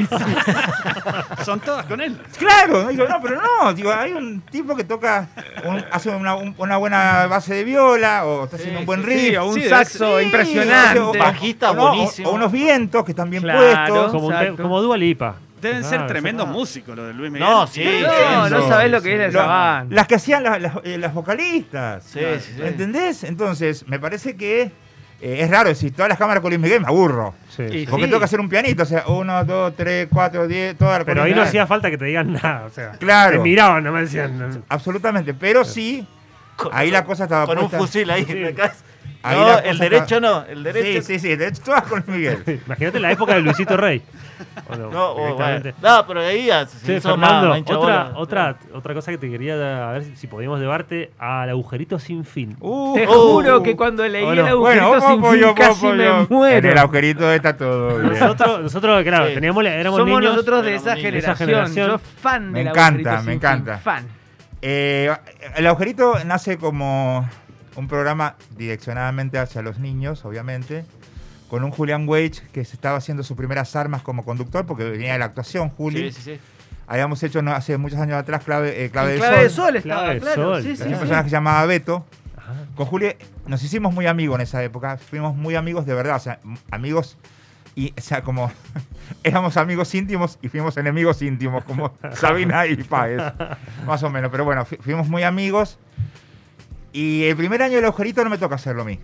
[1.44, 2.18] Son todas con él.
[2.38, 5.28] claro, no, digo, no, pero no, digo, hay un tipo que toca,
[5.66, 9.10] un- hace una, un- una buena base de viola, o está haciendo un buen Sí,
[9.10, 9.40] riff.
[9.40, 11.00] o un Sí, saxo Sí, impresionante.
[11.00, 12.30] o- o- Bajista o no, o- buenísimo.
[12.30, 13.60] O, unos vientos que están bien Claro.
[13.60, 14.12] puestos.
[14.12, 14.58] Como, un.
[14.78, 15.36] Como Dua Lipa.
[15.62, 16.54] Deben ser Claro, tremendos sí.
[16.54, 17.48] músicos los de Luis Miguel.
[17.50, 19.96] No, sí, No, sí, no sí, sabés lo que es Lo- esa banda.
[19.96, 22.04] las que hacían las, las- eh, las vocalistas.
[22.04, 22.62] Sí, sí, sí.
[22.64, 23.24] ¿Entendés?
[23.24, 24.72] Entonces, me parece que
[25.20, 27.34] eh, es raro decir todas las cámaras con Luis Miguel, me aburro.
[27.50, 27.64] Sí.
[27.64, 28.10] Y- Porque Sí.
[28.12, 31.24] tengo que hacer un pianito, o sea, uno, dos, tres, cuatro, diez, todas las Pero
[31.24, 32.66] ahí no hacía falta que te digan nada.
[32.66, 33.38] O sea, Claro.
[33.38, 34.64] Te miraban, no me decían.
[34.70, 36.06] Absolutamente, pero sí,
[36.56, 38.26] Con- ahí la cosa estaba Con un fusil ahí.
[38.26, 38.44] Sí.
[39.28, 40.44] Ahí no, el derecho no.
[40.46, 41.02] El derecho.
[41.06, 42.62] Sí, sí, sí, de hecho todas con Miguel.
[42.66, 44.02] Imagínate la época de Luisito Rey.
[44.70, 44.92] ¿O no?
[44.92, 45.72] No, oh, bueno.
[45.82, 49.12] no, pero ahí ya se Sí, hizo más- Fernando, más hincha otra, otra, otra cosa
[49.12, 52.56] que te quería a ver si, si podíamos llevarte al agujerito sin fin.
[52.60, 53.34] Uh, Te Oh.
[53.34, 55.94] juro que cuando leí Bueno, el agujerito bueno, sin fin yo, casi yo.
[55.96, 56.72] me En muero.
[56.72, 58.14] el agujerito está todo bien.
[58.20, 59.34] Nosotros, nosotros claro, Sí.
[59.34, 60.34] teníamos, éramos Somos niños.
[60.36, 61.06] nosotros de éramos esa niños.
[61.12, 61.34] generación.
[61.36, 61.88] Esa generación.
[61.92, 63.78] Yo fan Me del encanta, agujerito me sin fin, encanta.
[63.80, 64.08] Fan.
[64.62, 65.16] Eh,
[65.56, 67.28] el agujerito nace como
[67.78, 70.84] un programa direccionadamente hacia los niños, obviamente,
[71.50, 75.14] con un Julian Wage que se estaba haciendo sus primeras armas como conductor, porque venía
[75.14, 76.12] de la actuación, Juli.
[76.12, 76.40] Sí, sí, sí.
[76.88, 79.66] Habíamos hecho no, hace muchos años atrás Clave, eh, clave, En del clave de Sol.
[79.68, 80.44] sol estaba, Clave de claro.
[80.54, 82.06] sol, sí, sí, un personaje que se llamaba Beto.
[82.38, 82.54] Ajá.
[82.76, 84.98] Con Juli nos hicimos muy amigos en esa época.
[84.98, 86.40] Fuimos muy amigos de verdad, o sea,
[86.72, 87.18] amigos
[87.76, 88.52] y, o sea, como
[89.24, 93.22] éramos amigos íntimos y fuimos enemigos íntimos, como Sabina y Páez,
[93.86, 94.32] más o menos.
[94.32, 95.78] Pero bueno, fu- fuimos muy amigos.
[96.98, 98.98] Y el primer año del agujerito no me toca hacerlo a mí,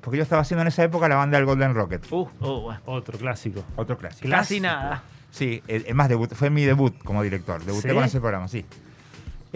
[0.00, 2.80] porque yo estaba haciendo en esa época la banda del Golden Rocket, Uh, Oh, bueno.
[2.86, 3.64] Otro clásico.
[3.76, 4.28] otro clásico.
[4.30, 5.02] casi nada.
[5.32, 7.60] Sí, es más, debut, fue mi debut como director.
[7.64, 7.94] Debuté ¿Sí?
[7.94, 8.64] con ese programa, sí.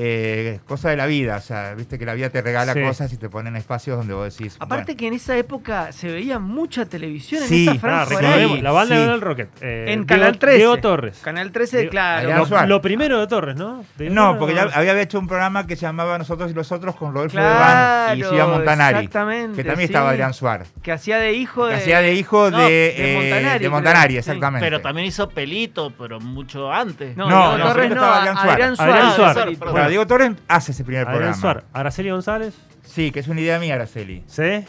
[0.01, 2.83] Eh, cosa de la vida, o sea, viste que la vida te regala Sí.
[2.83, 4.57] cosas y te ponen espacios donde vos decís.
[4.61, 8.45] Aparte que en esa época se veía mucha televisión Sí, en esa Ah, franja recordemos,
[8.53, 8.63] horaria.
[8.63, 9.01] la banda Sí.
[9.01, 9.49] de Donald Rocket.
[9.61, 10.57] eh, En Diego- Canal 13.
[10.59, 11.19] Diego Torres.
[11.19, 12.67] Canal 13, Diego- claro.
[12.69, 13.85] Lo, primero de Torres, ¿no?
[13.97, 16.71] De No, Torres, porque ya había hecho un programa que se llamaba Nosotros y los
[16.71, 18.99] Otros con Rodolfo Claro, Devane y Sia Montanari.
[18.99, 19.93] exactamente, Que también sí.
[19.93, 20.73] estaba Adrián Suárez.
[20.81, 21.77] Que hacía de hijo Que de.
[21.77, 24.19] hacía de hijo No, de, de eh, Montanari, de Montanari, creo.
[24.21, 24.65] exactamente.
[24.65, 27.17] Pero también hizo pelito, pero mucho antes.
[27.17, 28.51] No, No, no, Torres no, Adrián Suárez.
[28.53, 29.59] Adrián Suárez.
[29.61, 29.88] Adrián Ah.
[29.88, 31.64] Bueno, Diego Torres hace ese primer Adrián programa.
[31.72, 32.55] Araceli González.
[32.85, 34.24] Sí, que es una idea mía, Araceli.
[34.27, 34.64] ¿Sí?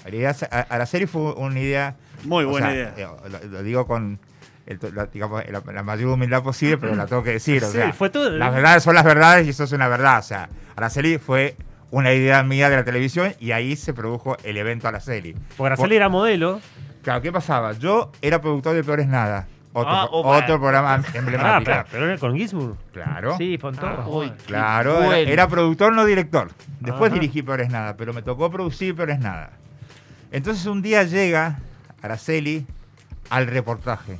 [0.69, 1.95] Araceli fue una idea.
[2.25, 2.93] Muy o buena sea, idea.
[2.97, 4.19] eh, Lo, lo digo con
[4.65, 7.63] el la, digamos, la, la mayor humildad posible, pero la tengo que decir.
[7.63, 10.19] O Sí, sea, fue todo- Las verdades son las verdades y eso es una verdad.
[10.19, 11.55] O sea, Araceli fue
[11.91, 15.33] una idea mía de la televisión y ahí se produjo el evento Araceli.
[15.57, 16.59] Porque Araceli era modelo.
[17.03, 17.71] Claro, ¿qué pasaba?
[17.73, 19.47] Yo era productor de Peores Nada.
[19.79, 20.59] Otro, Ah, oh, otro bueno.
[20.59, 21.71] programa Ah, emblemático.
[21.71, 22.77] pero, pero era con Gizmo.
[22.93, 23.37] claro.
[23.37, 23.59] Sí.
[24.07, 25.31] Uy, qué Claro, era, bueno.
[25.31, 26.49] era productor, no director.
[26.79, 27.19] Después Ajá.
[27.19, 29.51] dirigí Peores Nada, pero me tocó producir Peores Nada.
[30.31, 31.59] Entonces un día llega
[32.01, 32.65] Araceli
[33.29, 34.19] al reportaje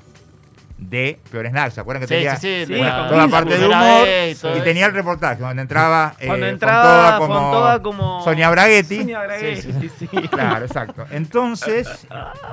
[0.80, 1.70] de Peores Nada.
[1.72, 3.38] ¿Se acuerdan que Sí, tenía sí, sí, Sí, la- con toda Gizmo.
[3.38, 4.04] parte de humor?
[4.06, 8.50] vez y tenía el reportaje donde entraba, eh, Cuando entraba Fontova como, Fontova como- Sonia
[8.50, 8.98] Braguetti.
[9.00, 10.08] Sonia Braguetti, Sí, sí.
[10.32, 11.06] Claro, exacto.
[11.12, 12.08] Entonces,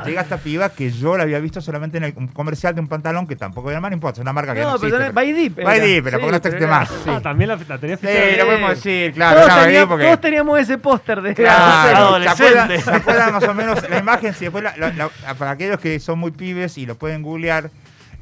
[0.04, 2.88] llega esta piba que yo la había visto solamente en el un comercial de un
[2.88, 5.08] pantalón que tampoco era mal, no importa, es una marca que no, No, pero existe.
[5.08, 5.62] no- By Deep.
[5.64, 5.80] By.
[5.80, 6.88] Deep, pero porque no te pero existe era- más.
[6.88, 7.10] Sí.
[7.14, 8.36] Ah, también la, la tenía Sí, fichada.
[8.38, 9.34] lo podemos decir, claro.
[9.36, 10.04] todos, era By tenía- Deep porque...
[10.04, 11.54] todos teníamos ese póster de Claro,
[11.90, 12.80] ¿se Adolescente.
[12.80, 14.34] se acuerdan más o menos la imagen?
[14.34, 17.70] Si después la- la- la- para aquellos que son muy pibes y lo pueden googlear,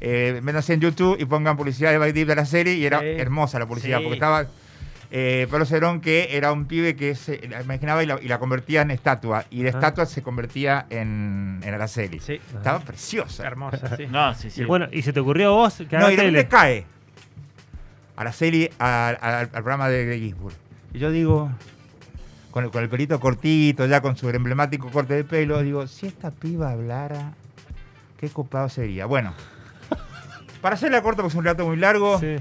[0.01, 2.99] eh, métanse en YouTube y pongan publicidad de By Deep de la serie y era
[2.99, 3.05] Sí.
[3.07, 4.03] hermosa la publicidad Sí.
[4.03, 4.45] porque estaba
[5.11, 8.39] eh, Pablo Cerón que era un pibe que se la imaginaba y la, y la
[8.39, 9.77] convertía en estatua y de Ajá.
[9.77, 12.19] estatua se convertía en, en Araceli.
[12.19, 13.45] Sí, Estaba preciosa.
[13.45, 14.07] hermosa, sí.
[14.09, 14.61] No, sí, sí.
[14.61, 16.31] Y bueno, ¿y se te ocurrió a vos que No, y de tele?
[16.31, 16.85] repente cae
[18.15, 20.55] Araceli al, al- al programa de, de Ginsburg.
[20.93, 21.51] Y yo digo,
[22.51, 26.07] con el, con el pelito cortito, ya con su emblemático corte de pelo, digo, si
[26.07, 27.33] esta piba hablara,
[28.19, 29.05] qué copado sería.
[29.05, 29.33] Bueno,
[30.65, 32.37] para hacerla corta, porque es un relato muy largo, Sí.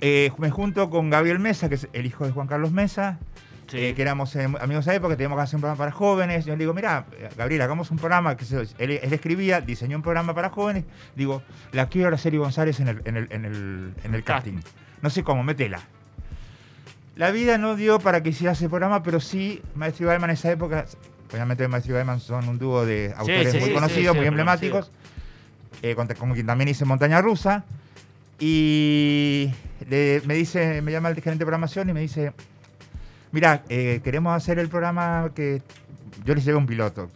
[0.00, 3.20] eh, me junto con Gabriel Mesa, que es el hijo de Juan Carlos Mesa,
[3.68, 3.78] Sí.
[3.78, 6.44] eh, que éramos eh, amigos de época, teníamos que hacer un programa para jóvenes.
[6.44, 10.02] Yo le digo, mira, Gabriel, hagamos un programa, que se- él, él escribía, diseñó un
[10.02, 10.84] programa para jóvenes.
[11.14, 11.40] Digo,
[11.70, 14.58] la quiero a Araceli González en el, en el, en el, en el casting.
[15.02, 15.78] No sé cómo, métela.
[17.14, 20.34] La vida no dio para que hiciera ese programa, pero sí, Maestro y Balman en
[20.34, 20.86] esa época,
[21.32, 24.90] obviamente Maestro y Balman son un dúo de autores sí, muy conocidos, muy emblemáticos,
[25.82, 27.64] eh, con, con quien también hice Montaña Rusa.
[28.38, 29.50] Y
[29.88, 32.32] le- me dice, me llama el gerente de programación y me dice,
[33.30, 35.62] mira, eh, queremos hacer el programa que
[36.24, 37.08] yo les llevé un piloto.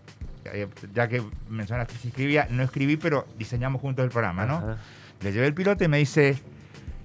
[0.45, 4.57] Eh, ya que mencionaste si escribía, no escribí, pero diseñamos juntos el programa, ¿no?
[4.59, 4.77] Ajá.
[5.21, 6.37] Le llevé el piloto y me dice,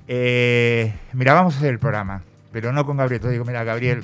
[0.07, 3.17] eh, mira, vamos a hacer el programa, pero no con Gabriel.
[3.17, 4.03] Entonces digo, mira, Gabriel,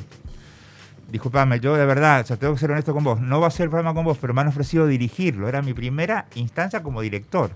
[1.11, 3.51] discúlpame, yo de verdad, o sea, tengo que ser honesto con vos, no va a
[3.51, 7.01] ser el programa con vos, pero me han ofrecido dirigirlo, era mi primera instancia como
[7.01, 7.51] director.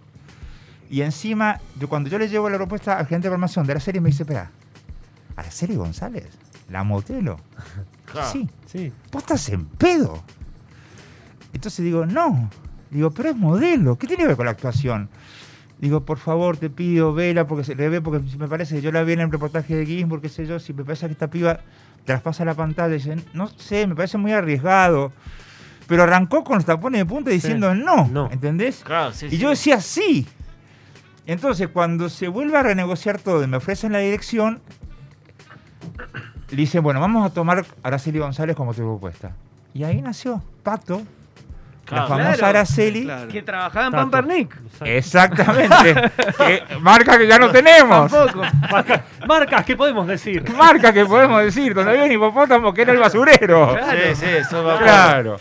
[0.89, 3.79] Y encima, yo, cuando yo le llevo la propuesta al gerente de formación de la
[3.79, 4.51] serie, me dice, espera,
[5.35, 6.27] ¿a la serie González?
[6.69, 7.39] ¿La modelo?
[8.33, 8.91] Sí, Sí.
[9.09, 10.21] vos estás en pedo.
[11.53, 12.49] Entonces digo, no.
[12.89, 13.97] Digo, pero es modelo.
[13.97, 15.07] ¿Qué tiene que ver con la actuación?
[15.81, 18.91] Digo, por favor, te pido, vela, porque se le ve, porque me parece que yo
[18.91, 21.27] la vi en el reportaje de Ginsburg, qué sé yo, si me parece que esta
[21.29, 21.59] piba
[22.05, 25.11] traspasa la pantalla y dice, no sé, me parece muy arriesgado.
[25.87, 28.29] Pero arrancó con los tapones de punta diciendo no, No.
[28.31, 28.81] ¿entendés?
[28.85, 29.37] Claro, sí, Y sí.
[29.39, 30.27] yo decía sí.
[31.25, 34.61] Entonces, cuando se vuelve a renegociar todo y me ofrecen la dirección,
[36.49, 39.31] le dicen, bueno, vamos a tomar a Araceli González como tu propuesta.
[39.73, 41.01] Y ahí nació Pato,
[41.91, 42.03] Claro.
[42.03, 42.47] la famosa Claro.
[42.47, 43.03] Araceli.
[43.03, 43.27] Claro.
[43.27, 43.91] Que trabajaba en.
[43.91, 44.55] Pampernick.
[44.83, 45.95] Exactamente.
[46.37, 48.11] Que- marca que ya no tenemos.
[48.11, 48.45] Tampoco.
[48.71, 50.43] Marca- marcas, ¿qué podemos decir?
[50.57, 53.75] Marca que podemos decir, donde había un hipopótamo que era el basurero.
[53.75, 53.99] Claro.
[54.15, 55.37] Sí, sí, eso va Claro.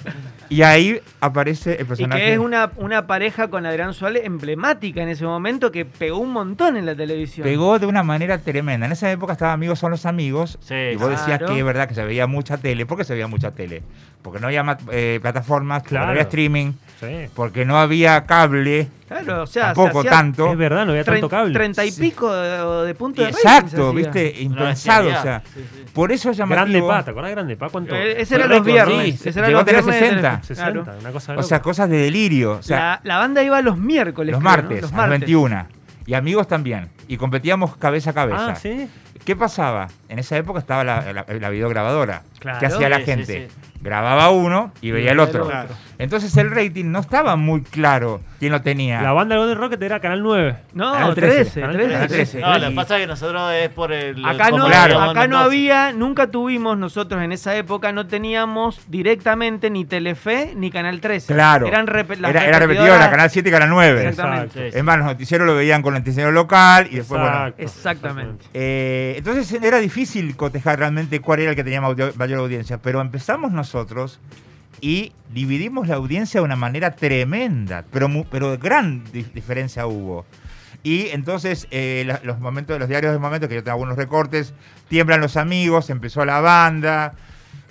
[0.49, 2.23] Y ahí aparece el Y personaje.
[2.23, 6.33] que es una, una pareja con Adrián Suárez emblemática en ese momento que pegó un
[6.33, 7.45] montón en la televisión.
[7.45, 8.87] Pegó de una manera tremenda.
[8.87, 10.59] En esa época estaba Amigos son los amigos.
[10.61, 12.85] Sí, y vos decías que es verdad que se veía mucha tele.
[12.85, 13.83] ¿Por qué se veía mucha tele?
[14.23, 16.07] Porque no había eh, plataformas, porque Claro.
[16.07, 17.27] no había streaming, Sí.
[17.35, 20.53] porque no había cable, Claro, o sea, tampoco se hacía tanto.
[20.53, 21.55] Es verdad, no había tanto cable.
[21.55, 22.01] Treinta y Sí.
[22.03, 25.09] pico de, de puntos de rating se Exacto, viste, impensado.
[25.09, 25.23] O bestialidad.
[25.23, 25.85] sea, Sí, sí.
[25.95, 26.83] por eso es Grande.
[26.83, 27.69] Pa, ¿te acordás de Grande Pa?
[27.71, 27.95] ¿Cuánto?
[27.97, 29.21] Eh, ese era los viernes.
[29.21, 29.29] sí.
[29.31, 30.41] ese era llegó los a tener viernes de 60.
[30.41, 30.99] Telefe- 60, claro.
[31.01, 32.53] una cosa de O sea, cosas de delirio.
[32.53, 34.33] O sea, la, la banda iba los miércoles.
[34.33, 34.63] los creo, ¿no?
[34.63, 35.21] martes, Los a las martes.
[35.21, 35.67] 21.
[36.07, 36.89] Y amigos también.
[37.09, 38.51] Y competíamos cabeza a cabeza.
[38.51, 38.87] Ah, sí.
[39.31, 39.87] ¿Qué pasaba?
[40.09, 42.23] En esa época estaba la, la, la videograbadora.
[42.41, 42.59] Claro.
[42.59, 43.49] ¿Qué hacía la Sí, gente?
[43.49, 43.55] sí.
[43.83, 45.47] Grababa uno y veía el otro.
[45.47, 45.69] Claro.
[45.99, 49.01] Entonces el rating no estaba muy claro quién lo tenía.
[49.01, 50.57] La banda de Golden Rocket era Canal 9.
[50.75, 52.41] No, Canal 13, 13, 13, Canal 13.
[52.41, 54.23] No, lo que pasa es que nosotros es por el.
[54.27, 55.01] Acá no, Claro.
[55.01, 60.71] acá no había, nunca tuvimos nosotros en esa época, no teníamos directamente ni Telefe ni
[60.71, 61.33] Canal 13.
[61.33, 61.67] Claro.
[61.67, 64.09] Eran las era, era repetidora, Canal 7 y Canal 9.
[64.09, 64.65] Exactamente.
[64.67, 64.79] Sí, sí.
[64.79, 67.47] Es más, los noticieros lo veían con el noticiero local y después, bueno.
[67.57, 68.45] Exactamente.
[68.53, 73.53] Eh, entonces era difícil cotejar realmente cuál era el que tenía mayor audiencia, pero empezamos
[73.53, 74.19] nosotros
[74.81, 80.25] y dividimos la audiencia de una manera tremenda, pero, pero gran di- diferencia hubo.
[80.83, 83.97] Y entonces eh, la- los momentos de los diarios de momento, que yo tengo algunos
[83.97, 84.55] recortes,
[84.89, 87.13] tiemblan los amigos, empezó la banda,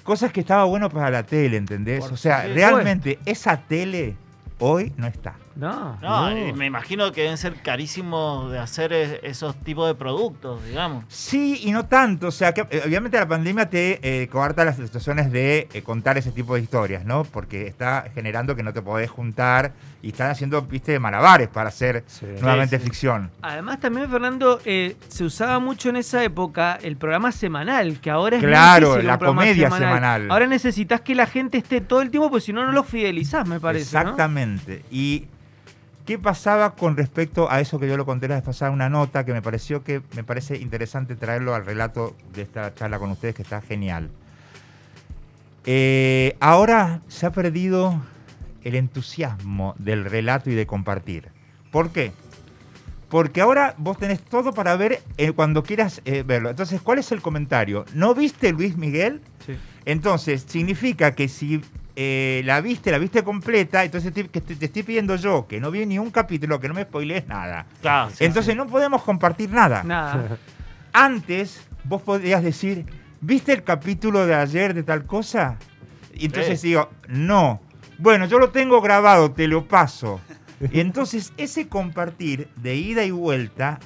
[0.04, 2.02] cosas que estaba bueno para la tele, ¿entendés?
[2.02, 4.16] Por o sea, realmente esa tele
[4.60, 5.34] hoy no está.
[5.60, 5.98] No.
[6.02, 11.04] No, me imagino que deben ser carísimos de hacer es- esos tipos de productos, digamos.
[11.10, 14.78] Sí y no tanto, o sea, que eh, obviamente la pandemia te eh, coarta las
[14.78, 17.24] situaciones de eh, contar ese tipo de historias, ¿no?
[17.26, 22.04] Porque está generando que no te podés juntar y están haciendo, viste, malabares para hacer
[22.08, 22.26] Sí.
[22.42, 22.90] nuevamente Sí, sí.
[22.90, 23.30] ficción.
[23.42, 28.38] Además también, Fernando, eh, se usaba mucho en esa época el programa semanal, que ahora
[28.38, 30.32] es Claro, difícil la comedia semanal.
[30.32, 33.46] Ahora necesitas que la gente esté todo el tiempo, porque si no, no los fidelizás,
[33.48, 33.94] me parece.
[33.96, 34.02] ¿no?
[34.02, 34.84] Exactamente.
[34.90, 35.26] Y
[36.10, 39.26] qué pasaba con respecto a eso que yo lo conté la vez pasada, una nota
[39.26, 43.36] que me pareció que me parece interesante traerlo al relato de esta charla con ustedes,
[43.36, 44.10] que está genial.
[45.68, 48.02] Eh, ahora se ha perdido
[48.64, 51.28] el entusiasmo del relato y de compartir.
[51.70, 52.12] ¿Por qué?
[53.10, 56.50] Porque ahora vos tenés todo para ver eh, cuando quieras eh, verlo.
[56.50, 57.86] Entonces, ¿cuál es el comentario?
[57.94, 59.22] ¿No viste Luis Miguel?
[59.46, 59.54] Sí.
[59.86, 61.62] Entonces, significa que si
[62.02, 65.60] eh, la viste, la viste completa, entonces te, que te, te estoy pidiendo yo, que
[65.60, 67.66] no vi ni un capítulo, que no me spoilees nada.
[67.82, 69.84] Claro, sí, entonces no podemos compartir nada.
[69.84, 70.38] Nada.
[70.94, 72.86] Antes vos podías decir,
[73.20, 75.58] ¿viste el capítulo de ayer de tal cosa?
[76.14, 76.70] Y entonces Sí.
[76.70, 77.60] digo, no.
[77.98, 80.22] Bueno, yo lo tengo grabado, te lo paso.
[80.72, 83.80] Y entonces ese compartir de ida y vuelta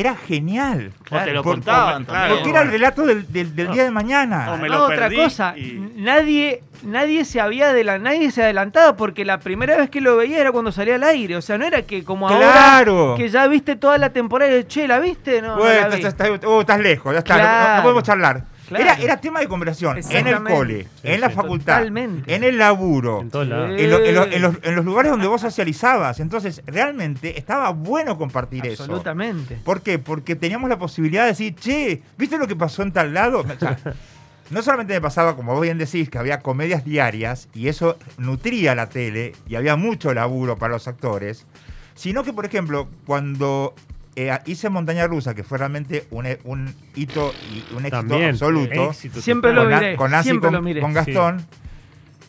[0.00, 0.92] era genial.
[1.10, 2.20] O te lo Por- contaban claro.
[2.20, 2.36] también.
[2.38, 4.52] Porque era el relato del, del- del día de mañana.
[4.52, 8.96] O me No, lo otra cosa, y- nadie, nadie se había adela- nadie se adelantaba
[8.96, 11.36] porque la primera vez que lo veía era cuando salía al aire.
[11.36, 12.98] O sea, no era que como Claro.
[12.98, 15.42] ahora que ya viste toda la temporada y che, ¿la viste?
[15.42, 15.94] No, no Bueno, la vi.
[16.02, 17.82] estás, estás- oh, estás lejos, ya está, no- no- no, Claro.
[17.82, 18.44] podemos charlar.
[18.68, 18.84] Claro.
[18.84, 22.34] Era, era tema de conversación en el cole, Sí, en la sí, facultad, totalmente.
[22.34, 23.50] en el laburo, En todos Sí.
[23.50, 23.70] lados.
[23.80, 26.20] en, lo- en lo- en los, en los lugares donde vos socializabas.
[26.20, 28.82] Entonces, realmente estaba bueno compartir eso.
[28.84, 29.58] Absolutamente.
[29.64, 29.98] ¿Por qué?
[29.98, 33.40] Porque teníamos la posibilidad de decir, che, ¿viste lo que pasó en tal lado?
[33.40, 33.78] O sea,
[34.50, 38.74] no solamente me pasaba, como vos bien decís, que había comedias diarias y eso nutría
[38.74, 41.46] la tele y había mucho laburo para los actores,
[41.94, 43.74] sino que, por ejemplo, cuando
[44.20, 48.30] eh, hice Montaña Rusa, que fue realmente un, un hito y un éxito También.
[48.30, 50.80] absoluto, éxito Siempre lo miré, con Nancy siempre con, lo miré.
[50.80, 51.46] con Gastón,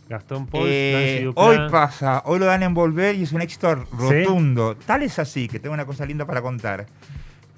[0.07, 3.73] Gastón Paul, eh, Nancy hoy pasa, hoy lo dan en Volver y es un éxito
[3.75, 4.75] rotundo.
[4.75, 6.85] Tal es así, que tengo una cosa linda para contar,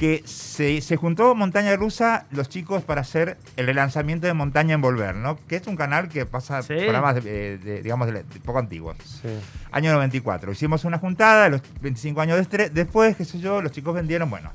[0.02, 4.82] que se, se juntó Montaña Rusa los chicos para hacer el relanzamiento de Montaña en
[4.82, 5.38] Volver, ¿no?
[5.48, 6.74] Que es un canal que pasa Sí.
[6.74, 8.98] programas, de, de- digamos, de, de poco antiguos.
[9.22, 9.28] Sí.
[9.72, 10.52] Año 94.
[10.54, 14.52] Hicimos una juntada, los 25 años destre- después, qué sé yo, los chicos vendieron, bueno.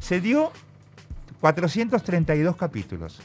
[0.00, 0.52] Se dio
[1.42, 3.20] 432 capítulos.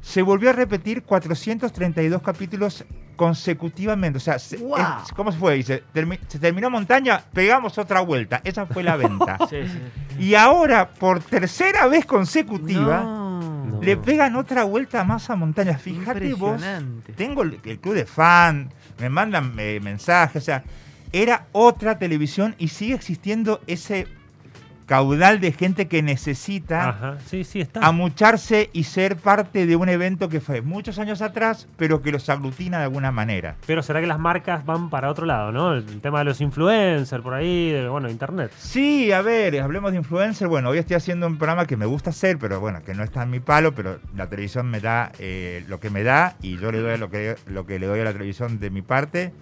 [0.00, 2.84] Se volvió a repetir 432 capítulos
[3.18, 4.16] consecutivamente.
[4.16, 4.78] O sea, se- ¡Wow!
[5.04, 5.54] es- ¿cómo se fue?
[5.56, 8.40] Dice, termi- se terminó montaña, pegamos otra vuelta.
[8.44, 9.36] Esa fue la venta.
[9.50, 10.22] Sí, sí.
[10.24, 13.64] y ahora, por tercera vez consecutiva, No.
[13.66, 13.82] No.
[13.82, 15.76] le pegan otra vuelta más a montaña.
[15.76, 16.62] Fíjate vos,
[17.16, 20.64] tengo el, el club de fan, me mandan eh, mensajes, o sea,
[21.12, 24.06] era otra televisión y sigue existiendo ese
[24.88, 27.86] caudal de gente que necesita Ajá, sí, sí, está.
[27.86, 32.28] amucharse y ser parte de un evento que fue muchos años atrás, pero que los
[32.28, 33.56] aglutina de alguna manera.
[33.66, 35.74] Pero será que las marcas van para otro lado, ¿no?
[35.74, 38.50] El tema de los influencers por ahí, de, bueno, internet.
[38.58, 40.48] Sí, a ver, hablemos de influencer.
[40.48, 43.22] Bueno, hoy estoy haciendo un programa que me gusta hacer, pero bueno, que no está
[43.22, 46.72] en mi palo, pero la televisión me da eh, lo que me da y yo
[46.72, 49.34] le doy lo que, lo que le doy a la televisión de mi parte.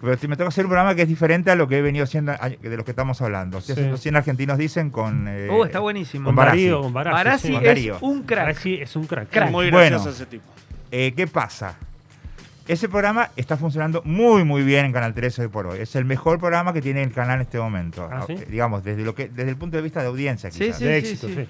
[0.00, 2.04] Pero si me toca hacer un programa que es diferente a lo que he venido
[2.04, 2.32] haciendo,
[2.62, 3.60] de lo que estamos hablando.
[3.60, 3.72] Sí.
[3.72, 5.26] haciendo 100 argentinos dicen con...
[5.28, 6.26] eh, Uh, está buenísimo.
[6.26, 6.70] con Barassi.
[6.70, 7.52] Con Barassi, Barassi sí.
[7.54, 7.98] con es Darío.
[8.02, 8.38] un crack.
[8.46, 9.28] Barassi es un crack.
[9.30, 9.50] Crack.
[9.50, 9.96] Muy Bueno.
[9.96, 10.44] gracioso ese tipo.
[10.92, 11.74] Eh, ¿Qué pasa?
[12.68, 15.80] Ese programa está funcionando muy, muy bien en Canal 13 hoy por hoy.
[15.80, 18.08] Es el mejor programa que tiene el canal en este momento.
[18.12, 18.36] ¿Ah, sí?
[18.48, 20.50] Digamos, desde, lo que, desde el punto de vista de audiencia.
[20.50, 20.78] Sí, quizás.
[20.78, 21.34] sí, de sí, éxito, sí.
[21.34, 21.48] sí.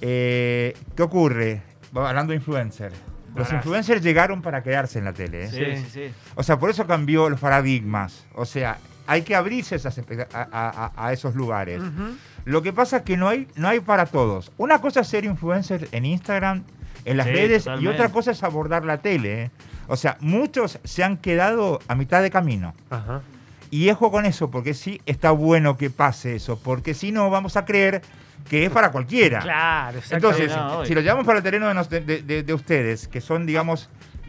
[0.00, 1.62] Eh, ¿Qué ocurre?
[1.96, 2.94] Va- Hablando de influencers.
[3.34, 5.44] Los influencers llegaron para quedarse en la tele.
[5.44, 5.48] ¿eh?
[5.50, 5.76] Sí, Sí.
[5.76, 6.14] sí, sí.
[6.34, 8.26] O sea, por eso cambió los paradigmas.
[8.34, 9.98] O sea, hay que abrirse esas
[10.32, 11.80] a, a- esos lugares.
[12.44, 14.52] Lo que pasa es que no hay, no hay para todos.
[14.58, 16.64] Una cosa es ser influencer en Instagram,
[17.04, 19.42] en las Sí, redes, y otra cosa es abordar la tele.
[19.44, 19.50] ¿eh?
[19.88, 22.74] O sea, muchos se han quedado a mitad de camino.
[22.90, 23.22] Ajá.
[23.72, 27.56] Y ojo con eso, porque sí está bueno que pase eso, porque si no vamos
[27.56, 28.02] a creer
[28.50, 29.40] que es para cualquiera.
[29.40, 30.16] Claro, exacto.
[30.28, 33.46] Entonces, No, si lo llevamos para el terreno de, de- de- de ustedes, que son,
[33.46, 33.88] digamos,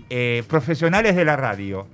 [0.09, 1.85] eh, profesionales de la radio,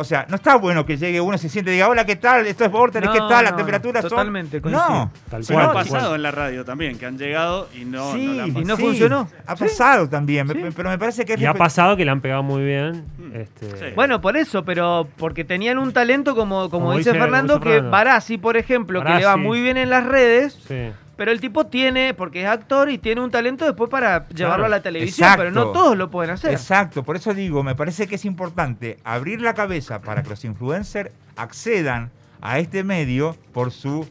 [0.00, 2.14] o sea, no está bueno que llegue uno y se siente y diga, hola, ¿qué
[2.14, 2.46] tal?
[2.46, 3.42] Esto es Vortex, ¿qué tal?
[3.42, 4.10] Las no, temperaturas son...
[4.10, 4.88] totalmente, coincido.
[4.88, 8.12] No, Tal Pero cual, ha pasado en la radio también, que han llegado y no,
[8.12, 9.28] sí, no la han ¿Y no sí, funcionó?
[9.44, 10.54] Ha pasado también, Sí.
[10.76, 13.06] pero me parece que es Y ha pasado que le han pegado muy bien.
[13.18, 13.34] Mm.
[13.34, 13.84] Este, Sí.
[13.96, 17.64] Bueno, por eso, pero porque tenían un talento, como, como, Como dice, dice- Fernando, como
[17.64, 17.80] que.
[17.80, 20.90] Barassi, por ejemplo, que le va muy bien en las redes, sí.
[21.18, 24.68] Pero el tipo tiene, porque es actor y tiene un talento después para llevarlo a
[24.68, 25.42] la televisión, Exacto.
[25.42, 26.52] pero no todos lo pueden hacer.
[26.52, 30.44] Exacto, por eso digo, me parece que es importante abrir la cabeza para que los
[30.44, 34.06] influencers accedan a este medio por su,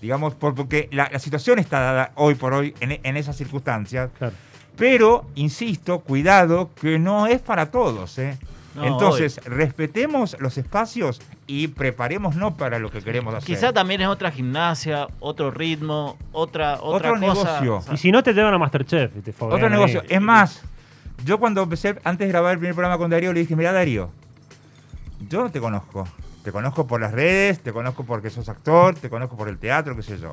[0.00, 4.10] digamos, por, porque la, la situación está dada hoy por hoy en, en esas circunstancias.
[4.16, 4.34] Claro.
[4.76, 8.20] Pero, insisto, cuidado, que no es para todos.
[8.20, 8.38] ¿eh?
[8.74, 13.46] No, Entonces, respetemos los espacios y preparémonos para lo que queremos hacer.
[13.46, 17.20] Quizá también es otra gimnasia, otro ritmo, otra, otra Otro cosa.
[17.20, 17.76] negocio.
[17.76, 19.14] O sea, Y si no, te llevan a Masterchef.
[19.16, 19.70] Y te Otro ahí.
[19.70, 20.02] negocio.
[20.08, 20.62] Es más,
[21.24, 24.10] yo cuando empecé, antes de grabar el primer programa con Darío, le dije, mira Darío,
[25.28, 26.06] yo no te conozco.
[26.42, 29.94] Te conozco por las redes, te conozco porque sos actor, te conozco por el teatro,
[29.94, 30.32] qué sé yo.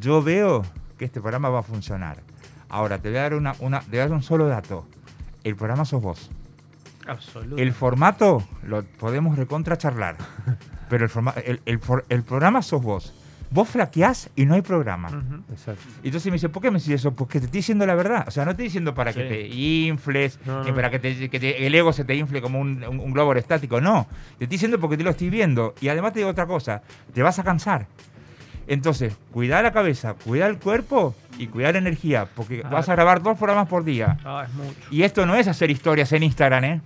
[0.00, 0.62] Yo veo
[0.96, 2.18] que este programa va a funcionar.
[2.70, 4.86] Ahora, te voy a dar, una, una, te voy a dar un solo dato.
[5.42, 6.30] El programa sos vos.
[7.06, 7.56] Absoluto.
[7.62, 10.16] El formato lo podemos recontra charlar.
[10.88, 13.12] Pero el, forma- el, el for- el programa sos vos.
[13.50, 15.08] Vos flaqueás y no hay programa.
[15.50, 15.82] Exacto.
[16.02, 17.12] Y Entonces me dice, ¿por qué me decís eso?
[17.14, 18.24] Porque te estoy diciendo la verdad.
[18.26, 20.74] O sea, no estoy diciendo para que te infles, No, ni no.
[20.74, 23.30] para que, te- que te- el ego se te infle como un, un- un globo
[23.30, 23.80] aerostático.
[23.80, 24.08] No.
[24.38, 25.74] Te estoy diciendo porque te lo estoy viendo.
[25.80, 26.82] Y además te digo otra cosa.
[27.12, 27.86] Te vas a cansar.
[28.66, 32.26] Entonces, cuida la cabeza, cuida el cuerpo y cuida la energía.
[32.34, 32.68] Porque Ah.
[32.70, 34.16] vas a grabar dos programas por día.
[34.24, 34.78] Ah, es mucho.
[34.90, 36.80] Y esto no es hacer historias en Instagram, ¿eh?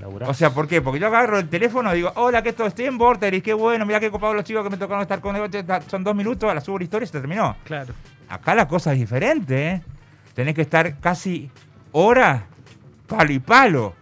[0.00, 0.08] No.
[0.28, 0.82] O sea, ¿por qué?
[0.82, 3.86] Porque yo agarro el teléfono y digo, hola, que esto estoy en Vortex, qué bueno,
[3.86, 5.48] mira qué copado los chicos que me tocaron estar con ellos.
[5.88, 7.56] Son dos minutos, a la subo la historia y se terminó.
[7.64, 7.94] Claro.
[8.28, 9.82] Acá la cosa es diferente, ¿eh?
[10.34, 11.50] Tenés que estar casi
[11.92, 12.46] hora,
[13.06, 13.94] palo y palo.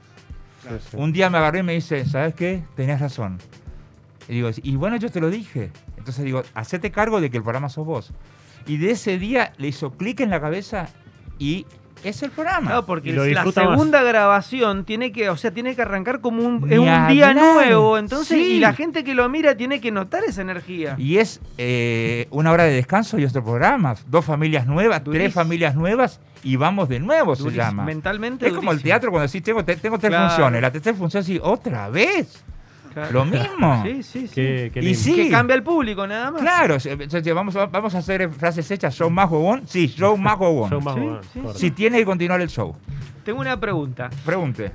[0.90, 0.96] Sí.
[0.96, 2.62] Un día me agarré y me dice, ¿sabes qué?
[2.74, 3.38] Tenías razón.
[4.27, 5.70] Y digo, y bueno, yo te lo dije.
[5.98, 8.12] Entonces digo, hacete cargo de que el programa sos vos.
[8.66, 10.88] Y de ese día le hizo clic en la cabeza
[11.38, 11.66] y
[12.04, 12.66] es el programa.
[12.68, 13.52] Claro, porque la más.
[13.54, 18.38] segunda grabación tiene que, o sea, tiene que arrancar como un, es día nuevo, entonces,
[18.38, 18.52] Sí.
[18.52, 20.94] y la gente que lo mira tiene que notar esa energía.
[20.96, 23.96] Y es eh, una hora de descanso y otro programa.
[24.06, 27.82] Dos familias nuevas, tres familias nuevas y vamos de nuevo, se llama.
[27.84, 30.28] Mentalmente Es como el teatro cuando decís, tengo, te- tengo tres Claro.
[30.28, 30.62] funciones.
[30.62, 32.44] La tercera función, sí, otra vez.
[33.00, 33.12] Claro.
[33.12, 33.82] Lo mismo.
[33.84, 34.34] Sí, sí, sí.
[34.34, 35.14] Qué, qué Y sí.
[35.14, 36.40] Que cambia el público, nada más.
[36.42, 36.76] Claro,
[37.34, 38.94] vamos, a- vamos a hacer frases hechas.
[38.94, 39.66] ¿Show más on?
[39.66, 40.70] Sí, show más on.
[40.70, 41.58] Show más Sí, bueno, sí, correcto.
[41.58, 42.74] Si tiene que continuar el show.
[43.24, 44.11] Tengo una pregunta.
[44.24, 44.72] Pregunte.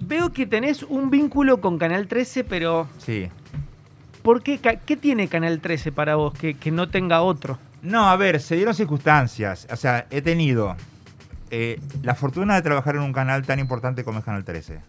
[0.00, 3.28] Veo que tenés un vínculo con Canal 13, pero Sí.
[4.22, 4.58] ¿por qué?
[4.84, 7.58] ¿Qué tiene Canal 13 para vos que, que no tenga otro?
[7.82, 9.66] No, a ver, se dieron circunstancias.
[9.70, 10.76] O sea, he tenido
[11.50, 14.80] eh, la fortuna de trabajar en un canal tan importante como es Canal 13.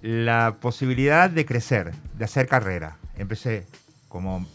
[0.00, 2.98] La posibilidad de crecer, de hacer carrera.
[3.16, 3.66] Empecé
[4.08, 4.46] como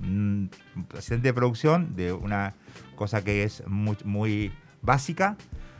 [0.00, 0.46] mm,
[0.96, 2.54] asistente de producción de una
[2.96, 5.36] cosa que es muy, muy básica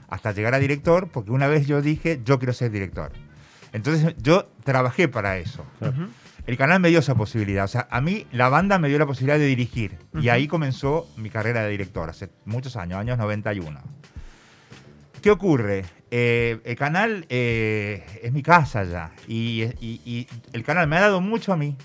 [0.09, 3.13] hasta llegar a director, porque una vez yo dije, yo quiero ser director.
[3.73, 5.65] Entonces yo trabajé para eso.
[6.47, 7.65] El canal me dio esa posibilidad.
[7.65, 9.99] O sea, a mí la banda me dio la posibilidad de dirigir.
[10.15, 13.81] Y ahí comenzó mi carrera de director, hace muchos años, años 91.
[15.21, 15.85] ¿Qué ocurre?
[16.11, 19.11] Eh, el canal eh, es mi casa ya.
[19.27, 21.77] Y, y- y el canal me ha dado mucho a mí.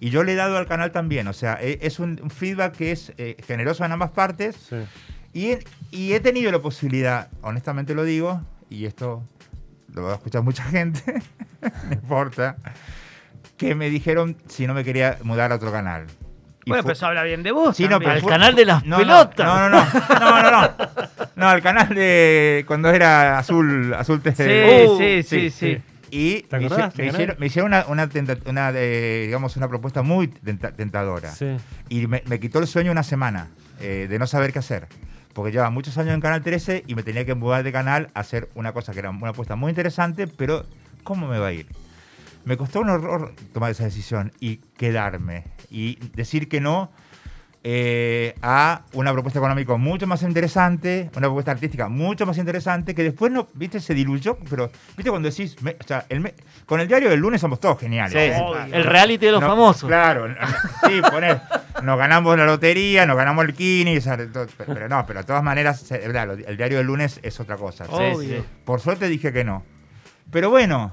[0.00, 2.90] Y yo le he dado al canal también, o sea, e- es un feedback que
[2.92, 4.56] es eh, generoso en ambas partes.
[4.68, 4.76] Sí.
[5.32, 8.40] Y he, y he tenido la posibilidad, honestamente lo digo,
[8.70, 9.22] y esto
[9.94, 11.02] lo va a escuchar mucha gente,
[11.86, 12.56] no importa,
[13.56, 16.06] que me dijeron si no me quería mudar a otro canal.
[16.64, 17.76] Y Bueno, eso habla bien de vos.
[17.76, 19.46] Sí, no, pero Al fue- canal de las no, pelotas.
[19.46, 21.19] No, no, no, no, no, no.
[21.36, 24.86] No, el canal de cuando era azul, azul Sí, TC.
[24.88, 25.82] Uh, sí, sí, sí, sí.
[26.12, 30.02] Y ¿Te me, acordás hicieron, me hicieron una, una, tenta- una, eh, digamos, una propuesta
[30.02, 31.30] muy tenta- tentadora.
[31.30, 31.56] Sí.
[31.88, 33.48] Y me, me quitó el sueño una semana
[33.80, 34.88] eh, de no saber qué hacer.
[35.32, 38.20] Porque llevaba muchos años en Canal 13 y me tenía que mudar de canal a
[38.20, 40.66] hacer una cosa que era una apuesta muy interesante, pero
[41.04, 41.66] ¿cómo me va a ir?
[42.44, 46.90] Me costó un horror tomar esa decisión y quedarme y decir que no
[47.62, 53.02] eh, a una propuesta económica mucho más interesante, una propuesta artística mucho más interesante, que
[53.02, 56.32] después no, viste, se diluyó, pero viste cuando decís, me- o sea, el me-
[56.64, 58.12] con el diario del lunes somos todos geniales.
[58.12, 58.42] Sí,
[58.72, 59.86] el reality de los No, famosos.
[59.88, 60.34] Claro, no,
[60.88, 61.40] sí, poner,
[61.82, 65.26] nos ganamos la lotería, nos ganamos el kini, o sea, to- pero no, pero de
[65.26, 67.84] todas maneras, se- verdad, lo- el diario del lunes es otra cosa.
[67.84, 68.40] Sí, Obvio.
[68.40, 68.44] sí.
[68.64, 69.64] Por suerte dije que no.
[70.30, 70.92] Pero bueno,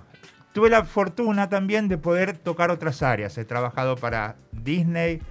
[0.51, 3.38] tuve la fortuna también de poder tocar otras áreas.
[3.38, 5.22] He trabajado para Disney,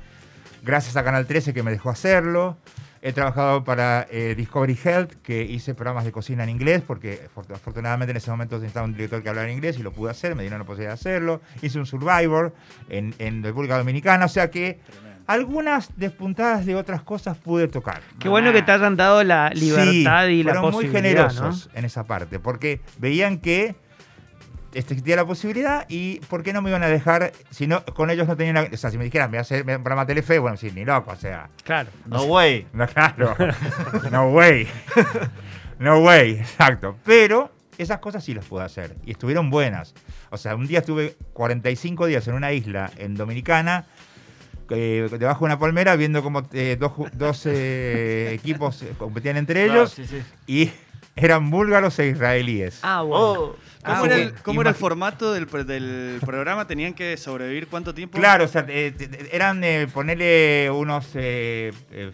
[0.67, 2.59] gracias a Canal 13 que me dejó hacerlo.
[3.03, 7.55] He trabajado para eh, Discovery Health, que hice programas de cocina en inglés, porque afor-
[7.55, 10.43] afortunadamente en ese momento necesitaba un director que hablara inglés y lo pude hacer, me
[10.43, 11.41] dieron la posibilidad de hacerlo.
[11.63, 12.53] Hice un Survivor
[12.89, 14.81] en, en República Dominicana, o sea que
[15.29, 18.01] algunas despuntadas de otras cosas pude tocar.
[18.19, 21.71] Qué bueno que te hayan dado la libertad Sí, y la fueron muy posibilidad, generosos
[21.75, 23.77] en esa parte, porque veían que
[24.77, 28.29] existía la posibilidad y por qué no me iban a dejar, si no, con ellos
[28.29, 30.57] no tenían, o sea, si me dijeran, me voy a hacer un programa Telefe, bueno,
[30.57, 31.49] sí, ni loco, o sea.
[31.65, 31.89] Claro.
[32.07, 32.67] No way.
[32.73, 33.35] no, claro,
[34.11, 34.69] no way,
[35.79, 39.95] no way, exacto, pero esas cosas sí las pude hacer y estuvieron buenas,
[40.31, 43.87] o sea, un día estuve 45 días en una isla en Dominicana,
[44.71, 49.93] eh, debajo de una palmera, viendo cómo eh, dos, eh, equipos competían entre Claro, ellos
[49.93, 50.23] sí, sí.
[50.47, 50.71] y
[51.15, 52.81] eran búlgaros e israelíes.
[52.83, 53.25] Ah, bueno.
[53.25, 53.57] Oh,
[53.87, 54.23] ¿Cómo, Ah, era, sí.
[54.23, 56.67] el, cómo era el formato del, del programa?
[56.67, 58.19] ¿Tenían que sobrevivir cuánto tiempo?
[58.19, 58.93] Claro, o sea, eh,
[59.31, 62.11] eran, eh, ponerle unos eh, eh,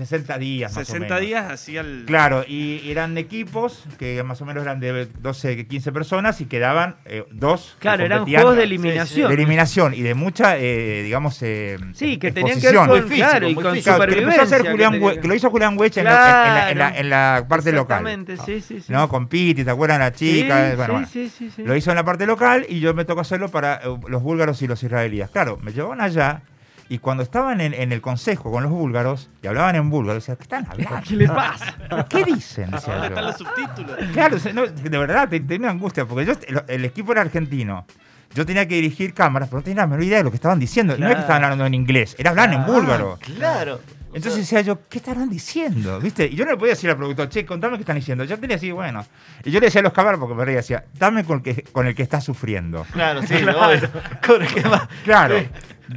[0.00, 1.20] 60 días más o 60 menos.
[1.28, 2.04] días hacía el.
[2.06, 6.96] Claro, y eran equipos que más o menos eran de 12, 15 personas y quedaban
[7.04, 7.74] eh, dos.
[7.78, 9.32] que Claro, eran juegos de de eliminación.
[9.32, 13.28] eliminación y de mucha, eh, digamos, eh, Sí, que tenían que ver con, Muy físico,
[13.28, 13.62] claro, y con.
[13.62, 13.90] Claro, que
[14.20, 14.70] lo supervivencia.
[14.70, 17.72] Julián que que lo hizo Julián en, la- en la, en la- en la parte
[17.72, 18.06] local.
[18.06, 18.92] Exactamente, sí, sí, sí.
[18.92, 19.08] ¿No?
[19.08, 20.00] Con Piti, ¿te acuerdan?
[20.00, 20.70] La chica.
[20.70, 21.08] Sí, bueno, sí, bueno.
[21.10, 21.62] sí, sí, sí.
[21.64, 24.60] Lo hizo en la parte local y yo me tocó hacerlo para eh, los búlgaros
[24.62, 25.30] y los israelíes.
[25.30, 26.42] Claro, me llevaban allá
[26.90, 30.36] y cuando estaban en, en el consejo con los búlgaros y hablaban en búlgaro, decía,
[30.36, 31.00] ¿qué están hablando?
[31.08, 31.74] ¿Qué le pasa?
[32.10, 32.70] ¿Qué dicen?
[32.70, 33.14] Decía ¿Dónde yo.
[33.14, 33.96] están los subtítulos?
[34.12, 37.86] Claro, no, de verdad, te- tenía angustia, porque yo, el, el equipo era argentino.
[38.34, 40.60] Yo tenía que dirigir cámaras, pero no tenía la menor idea de lo que estaban
[40.60, 40.92] diciendo.
[40.92, 41.14] No es Claro.
[41.14, 43.18] que estaban hablando en inglés, era hablar en búlgaro.
[43.36, 43.80] Claro.
[44.12, 46.00] Entonces decía yo, ¿qué estarán diciendo?
[46.00, 46.26] ¿Viste?
[46.26, 48.24] Y yo no le podía decir al productor, che, contame qué están diciendo.
[48.24, 49.06] Yo tenía así, bueno.
[49.44, 51.62] Y yo le decía a los cámaras porque me reía, decía, dame con el que,
[51.62, 52.84] con el que está sufriendo.
[52.92, 53.88] Claro, sí, obvio.
[54.26, 55.38] Con el que más- Claro.
[55.38, 55.48] Sí.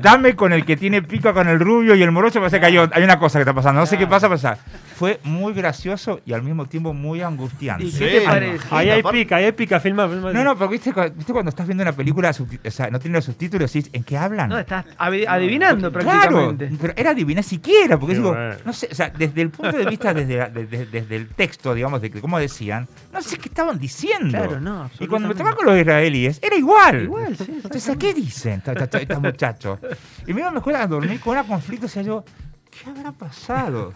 [0.02, 2.78] Dame con el que tiene pica con el rubio y el morocho, parece que hay,
[2.78, 3.80] hay una cosa que está pasando.
[3.82, 4.58] No sé qué pasa, pasa.
[4.96, 7.84] Fue muy gracioso y al mismo tiempo muy angustiante.
[7.86, 8.66] ¿Y Sí, qué te parece?
[8.72, 10.32] Ahí hay pica, ahí hay pica, filma, filma.
[10.32, 13.18] No, no, pero ¿viste, cu- ¿viste cuando estás viendo una película, o sea, no tiene
[13.18, 14.50] los subtítulos, y ¿en qué hablan?
[14.50, 16.10] No, estás adi- adivinando Claro,
[16.48, 16.70] prácticamente.
[16.80, 18.56] pero era adivinar siquiera, porque digo, bueno.
[18.66, 21.74] no sé, o sea, desde el punto de vista, desde, la- desde, desde el texto,
[21.74, 24.30] digamos, de que- cómo decían, no sé qué estaban diciendo.
[24.38, 27.04] Claro, no, Y cuando me tocaba con los israelíes, era igual.
[27.04, 29.80] Igual, sí, Entonces, ¿a ¿qué dicen estos muchachos?
[30.28, 32.24] Y me iba a la escuela a dormir con una conflicto, o sea, yo,
[32.72, 33.94] ¿qué habrá pasado?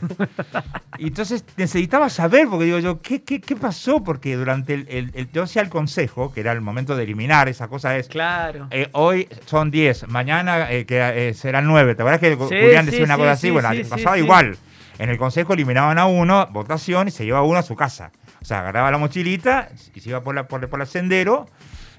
[0.98, 4.04] Y entonces necesitaba saber, porque digo yo, ¿qué, qué, qué pasó?
[4.04, 7.48] Porque durante el, el, el- yo hacía el consejo, que era el momento de eliminar,
[7.50, 8.68] esa cosa es, Claro.
[8.72, 11.96] eh, hoy son 10, mañana eh, que, eh, serán 9.
[11.96, 13.52] ¿Te acuerdas que Sí, Julián sí, decía una sí, cosa sí, así?
[13.52, 14.58] Bueno, pasaba igual.
[15.00, 18.12] En el consejo eliminaban a uno, votación, y se llevaba uno a su casa.
[18.42, 21.48] O sea, agarraba la mochilita y se iba por, la, por, por el sendero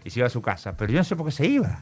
[0.05, 0.77] y se iba a su casa.
[0.77, 1.81] Pero yo no sé por qué se iba.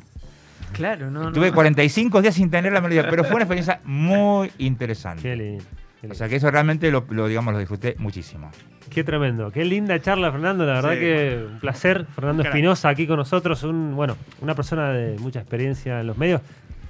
[0.73, 1.55] Claro, no, Tuve no.
[1.55, 5.23] 45 días sin tener la melodía, pero fue una experiencia muy interesante.
[5.23, 5.65] Qué lindo.
[6.11, 8.51] O sea, que eso realmente lo, lo, digamos, lo disfruté muchísimo.
[8.91, 10.65] Qué tremendo, qué linda charla, Fernando.
[10.65, 10.99] La verdad Sí.
[11.01, 12.07] que un placer.
[12.15, 12.43] Fernando.
[12.45, 16.41] Espinosa aquí con nosotros, un, bueno, una persona de mucha experiencia en los medios.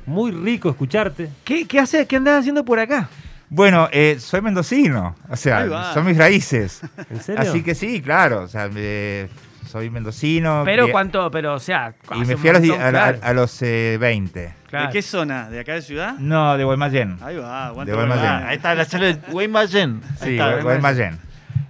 [0.04, 1.30] Muy rico escucharte.
[1.44, 2.06] ¿Qué, qué haces?
[2.06, 3.08] ¿Qué andas haciendo por acá?
[3.48, 6.82] Bueno, eh, soy mendocino, o sea, son mis raíces.
[7.08, 7.40] ¿En serio?
[7.40, 9.28] Así que sí, claro, o sea, me-
[9.66, 10.62] soy mendocino.
[10.64, 13.02] Pero que- cuánto, pero o sea, Y me fui a los, di- montón, a, la-
[13.12, 14.54] claro, a los eh, 20.
[14.68, 14.86] claro.
[14.86, 15.50] ¿De qué zona?
[15.50, 16.14] ¿De acá de ciudad?
[16.18, 17.18] No, de Guaymallén.
[17.22, 17.68] Ahí va.
[17.84, 18.24] De Guaymallén.
[18.26, 20.00] Ah, ahí está la sala de Guaymallén.
[20.22, 21.18] Sí, Guaymallén.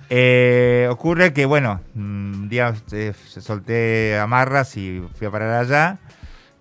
[0.09, 5.99] Eh, ocurre que, bueno, un día eh, se solté amarras y fui a parar allá.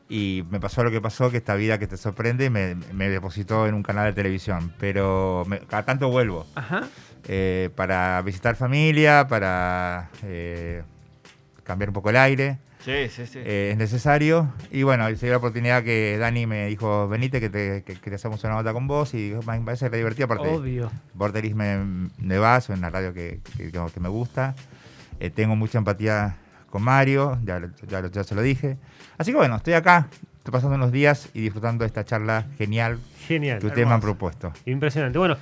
[0.09, 3.65] y me pasó lo que pasó, que esta vida que te sorprende me, me depositó
[3.67, 4.71] en un canal de televisión.
[4.79, 6.83] Pero me- cada tanto vuelvo Ajá.
[7.27, 10.83] eh, para visitar familia, para eh,
[11.65, 12.59] cambiar un poco el aire.
[12.79, 13.39] Sí, sí, sí.
[13.43, 14.53] eh, es necesario.
[14.71, 18.09] Y bueno, se dio la oportunidad que Dani me dijo, venite que te, que, que
[18.09, 20.25] te hacemos una nota con vos y me parece re divertido.
[20.25, 20.91] Aparte, Obvio.
[21.15, 24.53] Borderis me, me va, es una radio que, que- que me gusta.
[25.19, 26.35] Eh, tengo mucha empatía
[26.69, 28.77] con Mario, ya, ya, ya se lo dije.
[29.17, 30.07] Así que bueno, estoy acá,
[30.37, 33.59] estoy pasando unos días y disfrutando de esta charla genial Genial.
[33.59, 34.51] que ustedes me han propuesto.
[34.65, 35.17] Impresionante.
[35.17, 35.37] Bueno,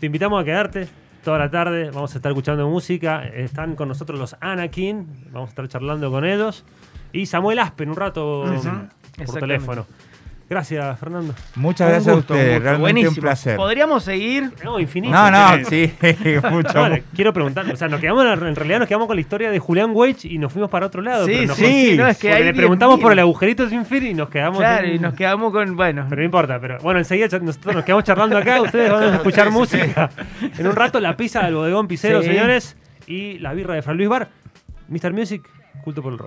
[0.00, 0.88] te invitamos a quedarte
[1.22, 1.90] toda la tarde.
[1.90, 3.24] Vamos a estar escuchando música.
[3.26, 5.06] Están con nosotros los Anakin.
[5.32, 6.64] Vamos a estar charlando con ellos.
[7.12, 8.44] Y Samuel Aspen un rato
[9.26, 9.86] por teléfono.
[10.52, 11.34] Gracias, Fernando.
[11.56, 13.10] Muchas Un gracias gusto, a un ustedes, realmente Buenísimo.
[13.10, 13.56] un placer.
[13.56, 14.52] Podríamos seguir.
[14.62, 15.14] No, infinito.
[15.14, 15.92] No, no, sí,
[16.50, 16.88] mucho.
[16.90, 19.58] No, quiero preguntar, o sea, nos quedamos, en realidad nos quedamos con la historia de
[19.58, 21.24] Julián Weich y nos fuimos para otro lado.
[21.24, 23.02] Sí, pero nos sí, no, es que hay le preguntamos 10.000.
[23.02, 24.58] por el agujerito sin fin y nos quedamos.
[24.58, 25.74] Claro, en- y nos quedamos con.
[25.74, 26.04] Bueno.
[26.10, 29.50] Pero no importa, pero bueno, enseguida nosotros nos quedamos charlando acá, ustedes van a escuchar
[29.50, 30.10] música.
[30.58, 32.28] En un rato la pizza del bodegón Picero, Sí.
[32.28, 32.76] señores,
[33.06, 34.28] y la birra de Fran Luis Bar,
[34.88, 35.12] Mr.
[35.14, 35.48] Music,
[35.82, 36.20] culto por el rock.